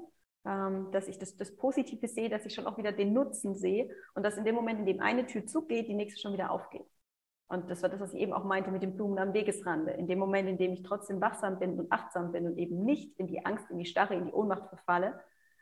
[0.45, 4.23] dass ich das, das Positive sehe, dass ich schon auch wieder den Nutzen sehe und
[4.23, 6.85] dass in dem Moment, in dem eine Tür zugeht, die nächste schon wieder aufgeht.
[7.47, 9.91] Und das war das, was ich eben auch meinte mit den Blumen am Wegesrande.
[9.91, 13.19] In dem Moment, in dem ich trotzdem wachsam bin und achtsam bin und eben nicht
[13.19, 15.19] in die Angst, in die Starre, in die Ohnmacht verfalle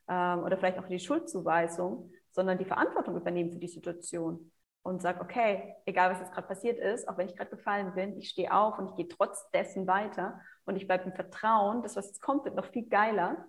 [0.08, 5.02] ähm, oder vielleicht auch in die Schuldzuweisung, sondern die Verantwortung übernehmen für die Situation und
[5.02, 8.30] sage, okay, egal was jetzt gerade passiert ist, auch wenn ich gerade gefallen bin, ich
[8.30, 12.08] stehe auf und ich gehe trotz dessen weiter und ich bleibe im Vertrauen, das, was
[12.08, 13.46] jetzt kommt, wird noch viel geiler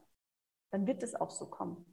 [0.74, 1.86] dann wird es auch so kommen.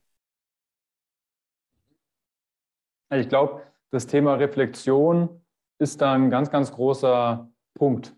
[3.14, 3.62] Ich glaube,
[3.92, 5.46] das Thema Reflexion
[5.78, 8.16] ist da ein ganz, ganz großer Punkt.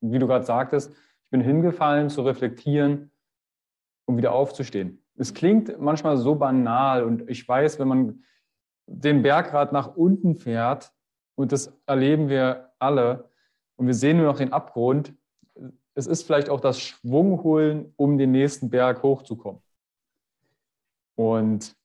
[0.00, 0.92] Wie du gerade sagtest,
[1.24, 3.10] ich bin hingefallen zu reflektieren,
[4.06, 5.04] um wieder aufzustehen.
[5.16, 8.24] Es klingt manchmal so banal und ich weiß, wenn man
[8.86, 10.92] den Bergrad nach unten fährt,
[11.34, 13.30] und das erleben wir alle,
[13.74, 15.12] und wir sehen nur noch den Abgrund,
[15.94, 19.63] es ist vielleicht auch das Schwungholen, um den nächsten Berg hochzukommen.
[21.16, 21.76] Und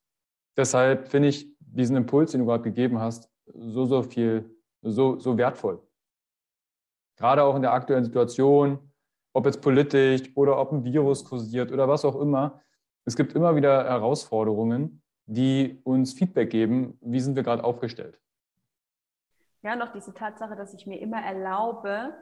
[0.58, 4.50] deshalb finde ich diesen Impuls, den du gerade gegeben hast, so, so viel,
[4.82, 5.82] so, so wertvoll.
[7.18, 8.80] Gerade auch in der aktuellen Situation,
[9.34, 12.62] ob jetzt politisch oder ob ein Virus kursiert oder was auch immer.
[13.06, 18.20] Es gibt immer wieder Herausforderungen, die uns Feedback geben, wie sind wir gerade aufgestellt.
[19.62, 22.14] Ja, noch diese Tatsache, dass ich mir immer erlaube,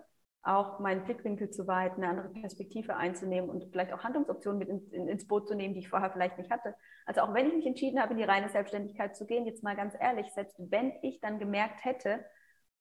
[0.44, 4.92] auch meinen Blickwinkel zu weiten, eine andere Perspektive einzunehmen und vielleicht auch Handlungsoptionen mit in,
[4.92, 6.76] in, ins Boot zu nehmen, die ich vorher vielleicht nicht hatte.
[7.06, 9.76] Also auch wenn ich mich entschieden habe, in die reine Selbstständigkeit zu gehen, jetzt mal
[9.76, 12.24] ganz ehrlich, selbst wenn ich dann gemerkt hätte,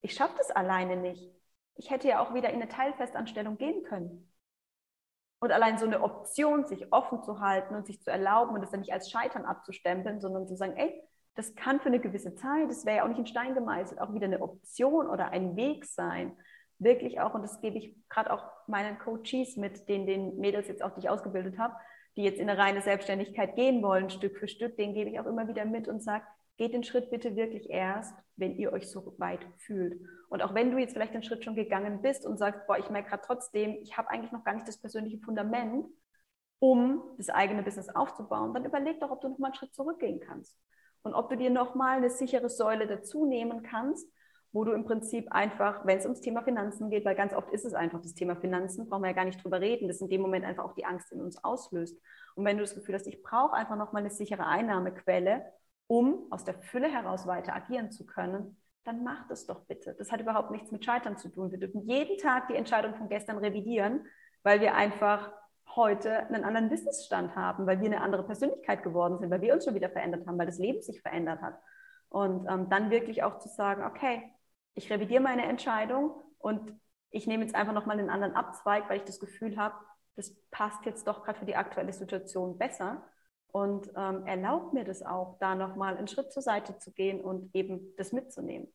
[0.00, 1.32] ich schaffe das alleine nicht,
[1.74, 4.32] ich hätte ja auch wieder in eine Teilfestanstellung gehen können.
[5.38, 8.70] Und allein so eine Option, sich offen zu halten und sich zu erlauben und das
[8.70, 11.02] dann nicht als Scheitern abzustempeln, sondern zu sagen, ey,
[11.34, 14.14] das kann für eine gewisse Zeit, das wäre ja auch nicht in Stein gemeißelt, auch
[14.14, 16.34] wieder eine Option oder ein Weg sein
[16.78, 20.82] wirklich auch, und das gebe ich gerade auch meinen Coaches mit, den, den Mädels jetzt
[20.82, 21.74] auch, die ich ausgebildet habe,
[22.16, 25.26] die jetzt in eine reine Selbstständigkeit gehen wollen, Stück für Stück, denen gebe ich auch
[25.26, 26.24] immer wieder mit und sage,
[26.56, 30.00] geht den Schritt bitte wirklich erst, wenn ihr euch so weit fühlt.
[30.28, 32.88] Und auch wenn du jetzt vielleicht den Schritt schon gegangen bist und sagst, boah, ich
[32.88, 35.86] merke gerade trotzdem, ich habe eigentlich noch gar nicht das persönliche Fundament,
[36.58, 40.58] um das eigene Business aufzubauen, dann überleg doch, ob du nochmal einen Schritt zurückgehen kannst.
[41.02, 44.10] Und ob du dir nochmal eine sichere Säule dazu nehmen kannst,
[44.56, 47.66] wo du im Prinzip einfach, wenn es ums Thema Finanzen geht, weil ganz oft ist
[47.66, 50.22] es einfach das Thema Finanzen, brauchen wir ja gar nicht drüber reden, das in dem
[50.22, 52.00] Moment einfach auch die Angst in uns auslöst.
[52.36, 55.44] Und wenn du das Gefühl hast, ich brauche einfach nochmal eine sichere Einnahmequelle,
[55.88, 59.94] um aus der Fülle heraus weiter agieren zu können, dann mach das doch bitte.
[59.98, 61.50] Das hat überhaupt nichts mit Scheitern zu tun.
[61.50, 64.06] Wir dürfen jeden Tag die Entscheidung von gestern revidieren,
[64.42, 65.32] weil wir einfach
[65.74, 69.66] heute einen anderen Wissensstand haben, weil wir eine andere Persönlichkeit geworden sind, weil wir uns
[69.66, 71.58] schon wieder verändert haben, weil das Leben sich verändert hat.
[72.08, 74.32] Und ähm, dann wirklich auch zu sagen, okay,
[74.76, 76.72] ich revidiere meine Entscheidung und
[77.10, 79.74] ich nehme jetzt einfach nochmal einen anderen Abzweig, weil ich das Gefühl habe,
[80.16, 83.02] das passt jetzt doch gerade für die aktuelle Situation besser
[83.48, 87.54] und ähm, erlaubt mir das auch, da nochmal einen Schritt zur Seite zu gehen und
[87.54, 88.68] eben das mitzunehmen.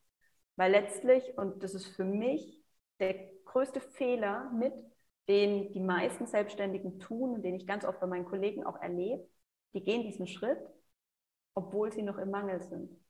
[0.56, 2.60] Weil letztlich, und das ist für mich
[2.98, 4.74] der größte Fehler mit,
[5.28, 9.24] den die meisten Selbstständigen tun und den ich ganz oft bei meinen Kollegen auch erlebe,
[9.72, 10.58] die gehen diesen Schritt,
[11.54, 13.01] obwohl sie noch im Mangel sind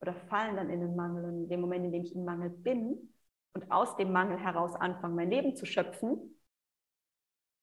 [0.00, 1.24] oder fallen dann in den Mangel.
[1.24, 3.14] Und in dem Moment, in dem ich im Mangel bin
[3.52, 6.40] und aus dem Mangel heraus anfange, mein Leben zu schöpfen,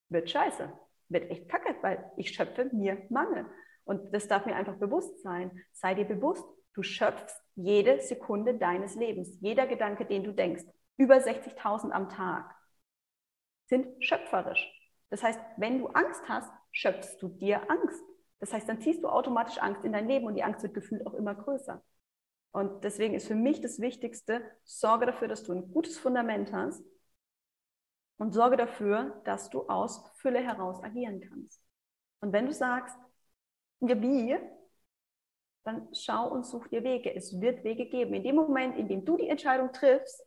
[0.09, 0.71] wird scheiße
[1.09, 3.45] wird echt kacke, weil ich schöpfe mir Mangel.
[3.85, 5.63] Und das darf mir einfach bewusst sein.
[5.71, 10.63] Sei dir bewusst, du schöpfst jede Sekunde deines Lebens, jeder Gedanke, den du denkst,
[10.97, 12.53] über 60.000 am Tag,
[13.67, 14.71] sind schöpferisch.
[15.09, 18.03] Das heißt, wenn du Angst hast, schöpfst du dir Angst.
[18.39, 21.05] Das heißt, dann ziehst du automatisch Angst in dein Leben und die Angst wird gefühlt
[21.07, 21.83] auch immer größer.
[22.51, 26.83] Und deswegen ist für mich das Wichtigste, sorge dafür, dass du ein gutes Fundament hast,
[28.17, 31.61] und sorge dafür, dass du aus Fülle heraus agieren kannst.
[32.19, 32.95] Und wenn du sagst,
[33.79, 34.37] wie,
[35.63, 37.13] dann schau und such dir Wege.
[37.13, 38.13] Es wird Wege geben.
[38.13, 40.23] In dem Moment, in dem du die Entscheidung triffst,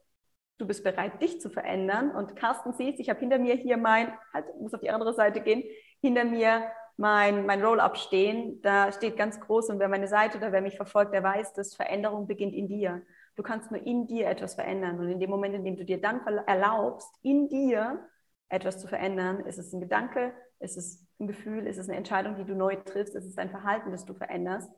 [0.58, 2.14] du bist bereit, dich zu verändern.
[2.14, 5.40] Und Carsten siehst, ich habe hinter mir hier mein, halt, muss auf die andere Seite
[5.40, 5.64] gehen,
[6.00, 8.60] hinter mir mein, mein Roll-up stehen.
[8.62, 11.74] Da steht ganz groß und wer meine Seite oder wer mich verfolgt, der weiß, dass
[11.74, 13.02] Veränderung beginnt in dir.
[13.36, 14.98] Du kannst nur in dir etwas verändern.
[14.98, 18.06] Und in dem Moment, in dem du dir dann erlaubst, in dir
[18.48, 22.36] etwas zu verändern, ist es ein Gedanke, ist es ein Gefühl, ist es eine Entscheidung,
[22.36, 24.70] die du neu triffst, ist es ein Verhalten, das du veränderst,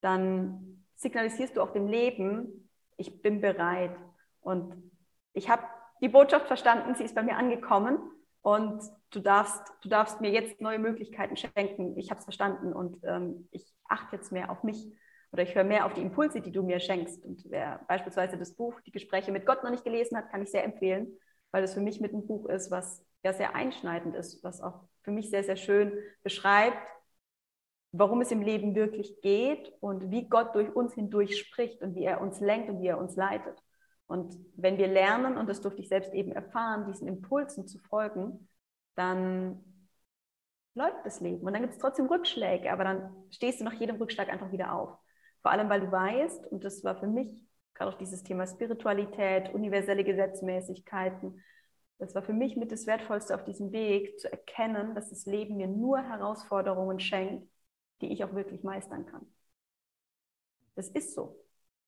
[0.00, 3.96] dann signalisierst du auch dem Leben, ich bin bereit.
[4.40, 4.74] Und
[5.32, 5.62] ich habe
[6.00, 7.98] die Botschaft verstanden, sie ist bei mir angekommen
[8.42, 11.96] und du darfst, du darfst mir jetzt neue Möglichkeiten schenken.
[11.96, 14.92] Ich habe es verstanden und ähm, ich achte jetzt mehr auf mich
[15.30, 17.24] oder ich höre mehr auf die Impulse, die du mir schenkst.
[17.24, 20.50] Und wer beispielsweise das Buch Die Gespräche mit Gott noch nicht gelesen hat, kann ich
[20.50, 21.16] sehr empfehlen,
[21.52, 24.80] weil es für mich mit ein Buch ist, was ja sehr einschneidend ist, was auch
[25.02, 26.76] für mich sehr, sehr schön beschreibt,
[27.92, 32.04] warum es im Leben wirklich geht und wie Gott durch uns hindurch spricht und wie
[32.04, 33.62] er uns lenkt und wie er uns leitet.
[34.12, 38.46] Und wenn wir lernen, und das durfte ich selbst eben erfahren, diesen Impulsen zu folgen,
[38.94, 39.64] dann
[40.74, 41.46] läuft das Leben.
[41.46, 44.74] Und dann gibt es trotzdem Rückschläge, aber dann stehst du nach jedem Rückschlag einfach wieder
[44.74, 44.98] auf.
[45.40, 47.42] Vor allem, weil du weißt, und das war für mich
[47.72, 51.42] gerade auch dieses Thema Spiritualität, universelle Gesetzmäßigkeiten,
[51.98, 55.56] das war für mich mit das Wertvollste auf diesem Weg, zu erkennen, dass das Leben
[55.56, 57.48] mir nur Herausforderungen schenkt,
[58.02, 59.24] die ich auch wirklich meistern kann.
[60.74, 61.42] Das ist so.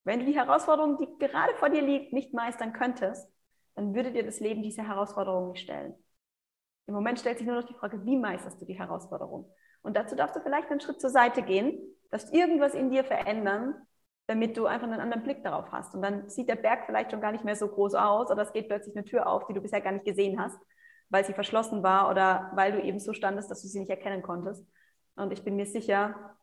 [0.05, 3.27] Wenn du die Herausforderung, die gerade vor dir liegt, nicht meistern könntest,
[3.75, 5.95] dann würde dir das Leben diese Herausforderung nicht stellen.
[6.87, 9.51] Im Moment stellt sich nur noch die Frage, wie meisterst du die Herausforderung?
[9.83, 13.75] Und dazu darfst du vielleicht einen Schritt zur Seite gehen darfst irgendwas in dir verändern,
[14.29, 15.97] damit du einfach einen anderen Blick darauf hast.
[15.97, 18.53] Und dann sieht der Berg vielleicht schon gar nicht mehr so groß aus oder es
[18.53, 20.57] geht plötzlich eine Tür auf, die du bisher gar nicht gesehen hast,
[21.09, 24.23] weil sie verschlossen war oder weil du eben so standest, dass du sie nicht erkennen
[24.23, 24.65] konntest.
[25.17, 26.37] Und ich bin mir sicher,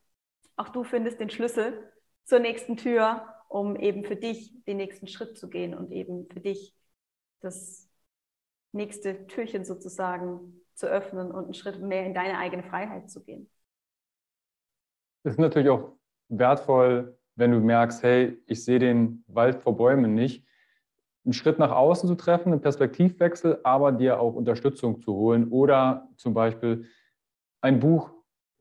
[0.57, 1.89] auch du findest den Schlüssel
[2.25, 6.39] zur nächsten Tür, um eben für dich den nächsten Schritt zu gehen und eben für
[6.39, 6.73] dich
[7.41, 7.89] das
[8.71, 13.49] nächste Türchen sozusagen zu öffnen und einen Schritt mehr in deine eigene Freiheit zu gehen.
[15.23, 15.97] Es ist natürlich auch
[16.29, 20.47] wertvoll, wenn du merkst, hey, ich sehe den Wald vor Bäumen nicht,
[21.25, 26.07] einen Schritt nach außen zu treffen, einen Perspektivwechsel, aber dir auch Unterstützung zu holen oder
[26.15, 26.87] zum Beispiel
[27.59, 28.11] ein Buch,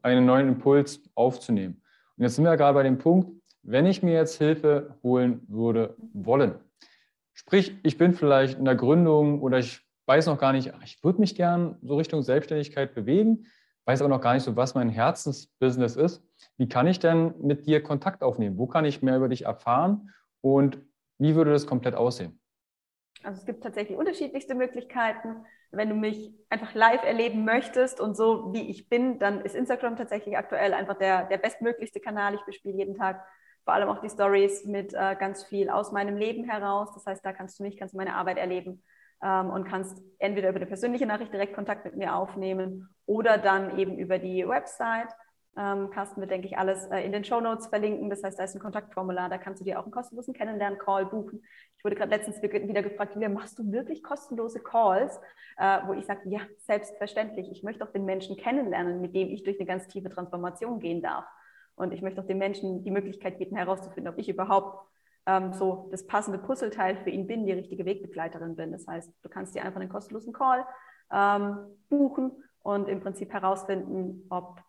[0.02, 1.80] einen neuen Impuls aufzunehmen.
[2.16, 5.42] Und jetzt sind wir ja gerade bei dem Punkt, wenn ich mir jetzt Hilfe holen
[5.48, 6.54] würde wollen,
[7.32, 11.20] sprich, ich bin vielleicht in der Gründung oder ich weiß noch gar nicht, ich würde
[11.20, 13.46] mich gern so Richtung Selbstständigkeit bewegen,
[13.84, 16.22] weiß aber noch gar nicht so, was mein Herzensbusiness ist.
[16.56, 18.58] Wie kann ich denn mit dir Kontakt aufnehmen?
[18.58, 20.78] Wo kann ich mehr über dich erfahren und
[21.18, 22.40] wie würde das komplett aussehen?
[23.22, 25.44] Also es gibt tatsächlich unterschiedlichste Möglichkeiten.
[25.70, 29.96] Wenn du mich einfach live erleben möchtest und so wie ich bin, dann ist Instagram
[29.96, 32.34] tatsächlich aktuell einfach der, der bestmöglichste Kanal.
[32.34, 33.24] Ich bespiele jeden Tag
[33.64, 36.92] vor allem auch die Stories mit äh, ganz viel aus meinem Leben heraus.
[36.94, 38.82] Das heißt, da kannst du mich, kannst du meine Arbeit erleben
[39.22, 43.78] ähm, und kannst entweder über eine persönliche Nachricht direkt Kontakt mit mir aufnehmen oder dann
[43.78, 45.08] eben über die Website.
[45.56, 48.08] Ähm, Carsten wird, denke ich, alles äh, in den Show Notes verlinken.
[48.08, 51.42] Das heißt, da ist ein Kontaktformular, da kannst du dir auch einen kostenlosen Kennenlernen-Call buchen.
[51.76, 55.20] Ich wurde gerade letztens wieder gefragt, Julia, machst du wirklich kostenlose Calls?
[55.60, 57.50] Äh, wo ich sage, ja, selbstverständlich.
[57.50, 61.02] Ich möchte auch den Menschen kennenlernen, mit dem ich durch eine ganz tiefe Transformation gehen
[61.02, 61.26] darf.
[61.80, 64.86] Und ich möchte auch den Menschen die Möglichkeit bieten, herauszufinden, ob ich überhaupt
[65.26, 68.72] ähm, so das passende Puzzleteil für ihn bin, die richtige Wegbegleiterin bin.
[68.72, 70.64] Das heißt, du kannst dir einfach einen kostenlosen Call
[71.12, 71.56] ähm,
[71.88, 74.60] buchen und im Prinzip herausfinden, ob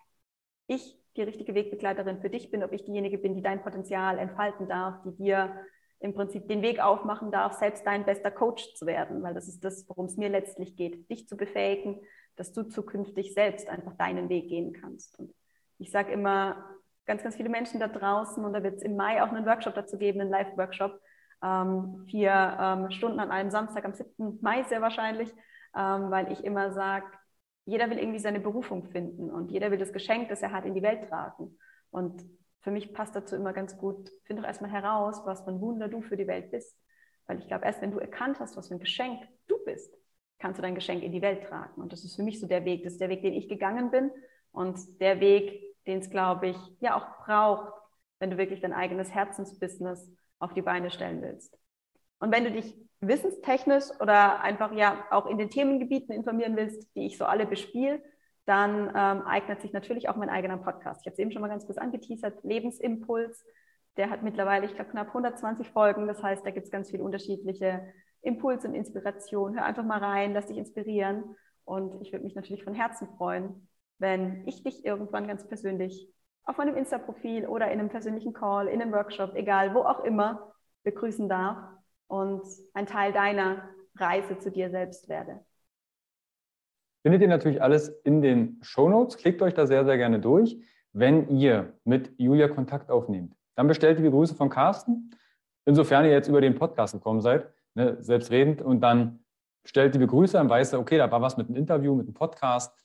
[0.68, 4.68] ich die richtige Wegbegleiterin für dich bin, ob ich diejenige bin, die dein Potenzial entfalten
[4.68, 5.54] darf, die dir
[6.00, 9.64] im Prinzip den Weg aufmachen darf, selbst dein bester Coach zu werden, weil das ist
[9.64, 12.00] das, worum es mir letztlich geht, dich zu befähigen,
[12.36, 15.20] dass du zukünftig selbst einfach deinen Weg gehen kannst.
[15.20, 15.34] Und
[15.78, 16.66] ich sage immer,
[17.12, 19.76] ganz, ganz viele Menschen da draußen, und da wird es im Mai auch einen Workshop
[19.76, 20.98] dazu geben, einen Live-Workshop,
[21.44, 24.40] ähm, vier ähm, Stunden an einem Samstag, am 7.
[24.42, 25.30] Mai sehr wahrscheinlich,
[25.76, 27.06] ähm, weil ich immer sage,
[27.66, 30.74] jeder will irgendwie seine Berufung finden und jeder will das Geschenk, das er hat, in
[30.74, 31.58] die Welt tragen.
[31.90, 32.24] Und
[32.62, 35.90] für mich passt dazu immer ganz gut, finde doch erstmal heraus, was für ein Wunder
[35.90, 36.78] du für die Welt bist.
[37.28, 39.94] Weil ich glaube, erst wenn du erkannt hast, was für ein Geschenk du bist,
[40.40, 41.82] kannst du dein Geschenk in die Welt tragen.
[41.82, 42.84] Und das ist für mich so der Weg.
[42.84, 44.12] Das ist der Weg, den ich gegangen bin
[44.54, 47.74] und der Weg, den es, glaube ich, ja auch braucht,
[48.20, 51.58] wenn du wirklich dein eigenes Herzensbusiness auf die Beine stellen willst.
[52.20, 57.08] Und wenn du dich wissenstechnisch oder einfach ja auch in den Themengebieten informieren willst, die
[57.08, 58.02] ich so alle bespiele,
[58.46, 61.02] dann ähm, eignet sich natürlich auch mein eigener Podcast.
[61.02, 63.44] Ich habe es eben schon mal ganz kurz angeteasert, Lebensimpuls.
[63.98, 66.08] Der hat mittlerweile, ich glaube, knapp 120 Folgen.
[66.08, 67.84] Das heißt, da gibt es ganz viele unterschiedliche
[68.22, 69.58] Impulse und Inspirationen.
[69.58, 71.36] Hör einfach mal rein, lass dich inspirieren.
[71.66, 73.68] Und ich würde mich natürlich von Herzen freuen,
[74.02, 76.12] wenn ich dich irgendwann ganz persönlich
[76.44, 80.54] auf meinem Insta-Profil oder in einem persönlichen Call, in einem Workshop, egal wo auch immer,
[80.84, 81.58] begrüßen darf
[82.08, 82.42] und
[82.74, 85.40] ein Teil deiner Reise zu dir selbst werde.
[87.04, 89.18] Findet ihr natürlich alles in den Show Notes.
[89.18, 90.58] Klickt euch da sehr, sehr gerne durch.
[90.94, 95.12] Wenn ihr mit Julia Kontakt aufnehmt, dann bestellt die Grüße von Carsten.
[95.66, 99.24] Insofern ihr jetzt über den Podcast gekommen seid, ne, selbstredend, und dann
[99.64, 102.16] stellt die Begrüße, dann weißt du, okay, da war was mit einem Interview, mit einem
[102.16, 102.81] Podcast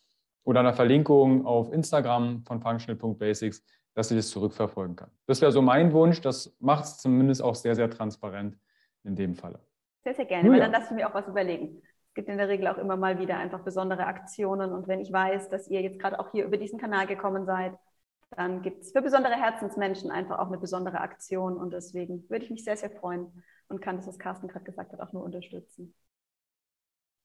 [0.47, 5.11] oder einer Verlinkung auf Instagram von functional.basics, dass sie das zurückverfolgen kann.
[5.26, 6.20] Das wäre so mein Wunsch.
[6.20, 8.57] Das macht es zumindest auch sehr, sehr transparent
[9.03, 9.59] in dem Falle.
[10.05, 11.82] Sehr, sehr gerne, weil dann lasse ich mir auch was überlegen.
[12.09, 14.72] Es gibt in der Regel auch immer mal wieder einfach besondere Aktionen.
[14.72, 17.76] Und wenn ich weiß, dass ihr jetzt gerade auch hier über diesen Kanal gekommen seid,
[18.30, 21.57] dann gibt es für besondere Herzensmenschen einfach auch eine besondere Aktion.
[21.57, 24.92] Und deswegen würde ich mich sehr, sehr freuen und kann das, was Carsten gerade gesagt
[24.92, 25.92] hat, auch nur unterstützen.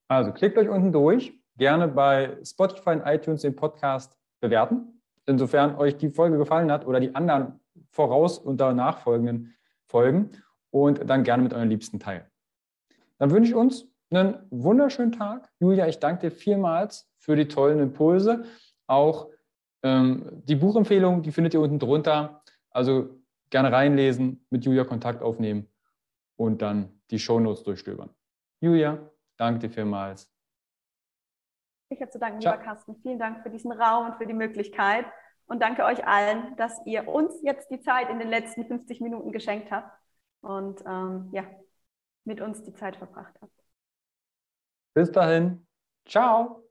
[0.07, 1.40] Also klickt euch unten durch.
[1.58, 5.02] Gerne bei Spotify und iTunes den Podcast bewerten.
[5.26, 7.60] Insofern euch die Folge gefallen hat oder die anderen
[7.91, 9.54] voraus- und danach folgenden
[9.86, 10.32] Folgen
[10.72, 12.26] und dann gerne mit euren Liebsten teilen.
[13.18, 15.49] Dann wünsche ich uns einen wunderschönen Tag.
[15.60, 18.45] Julia, ich danke dir vielmals für die tollen Impulse.
[18.88, 19.30] Auch
[19.84, 22.43] ähm, die Buchempfehlung, die findet ihr unten drunter.
[22.72, 25.68] Also gerne reinlesen, mit Julia Kontakt aufnehmen
[26.36, 28.10] und dann die Shownotes durchstöbern.
[28.62, 28.97] Julia,
[29.38, 30.30] danke dir vielmals.
[31.91, 32.53] Ich habe zu danken, Ciao.
[32.53, 32.95] lieber Carsten.
[33.01, 35.05] Vielen Dank für diesen Raum und für die Möglichkeit.
[35.45, 39.31] Und danke euch allen, dass ihr uns jetzt die Zeit in den letzten 50 Minuten
[39.33, 39.91] geschenkt habt
[40.39, 41.43] und ähm, ja,
[42.23, 43.51] mit uns die Zeit verbracht habt.
[44.93, 45.67] Bis dahin.
[46.05, 46.63] Ciao.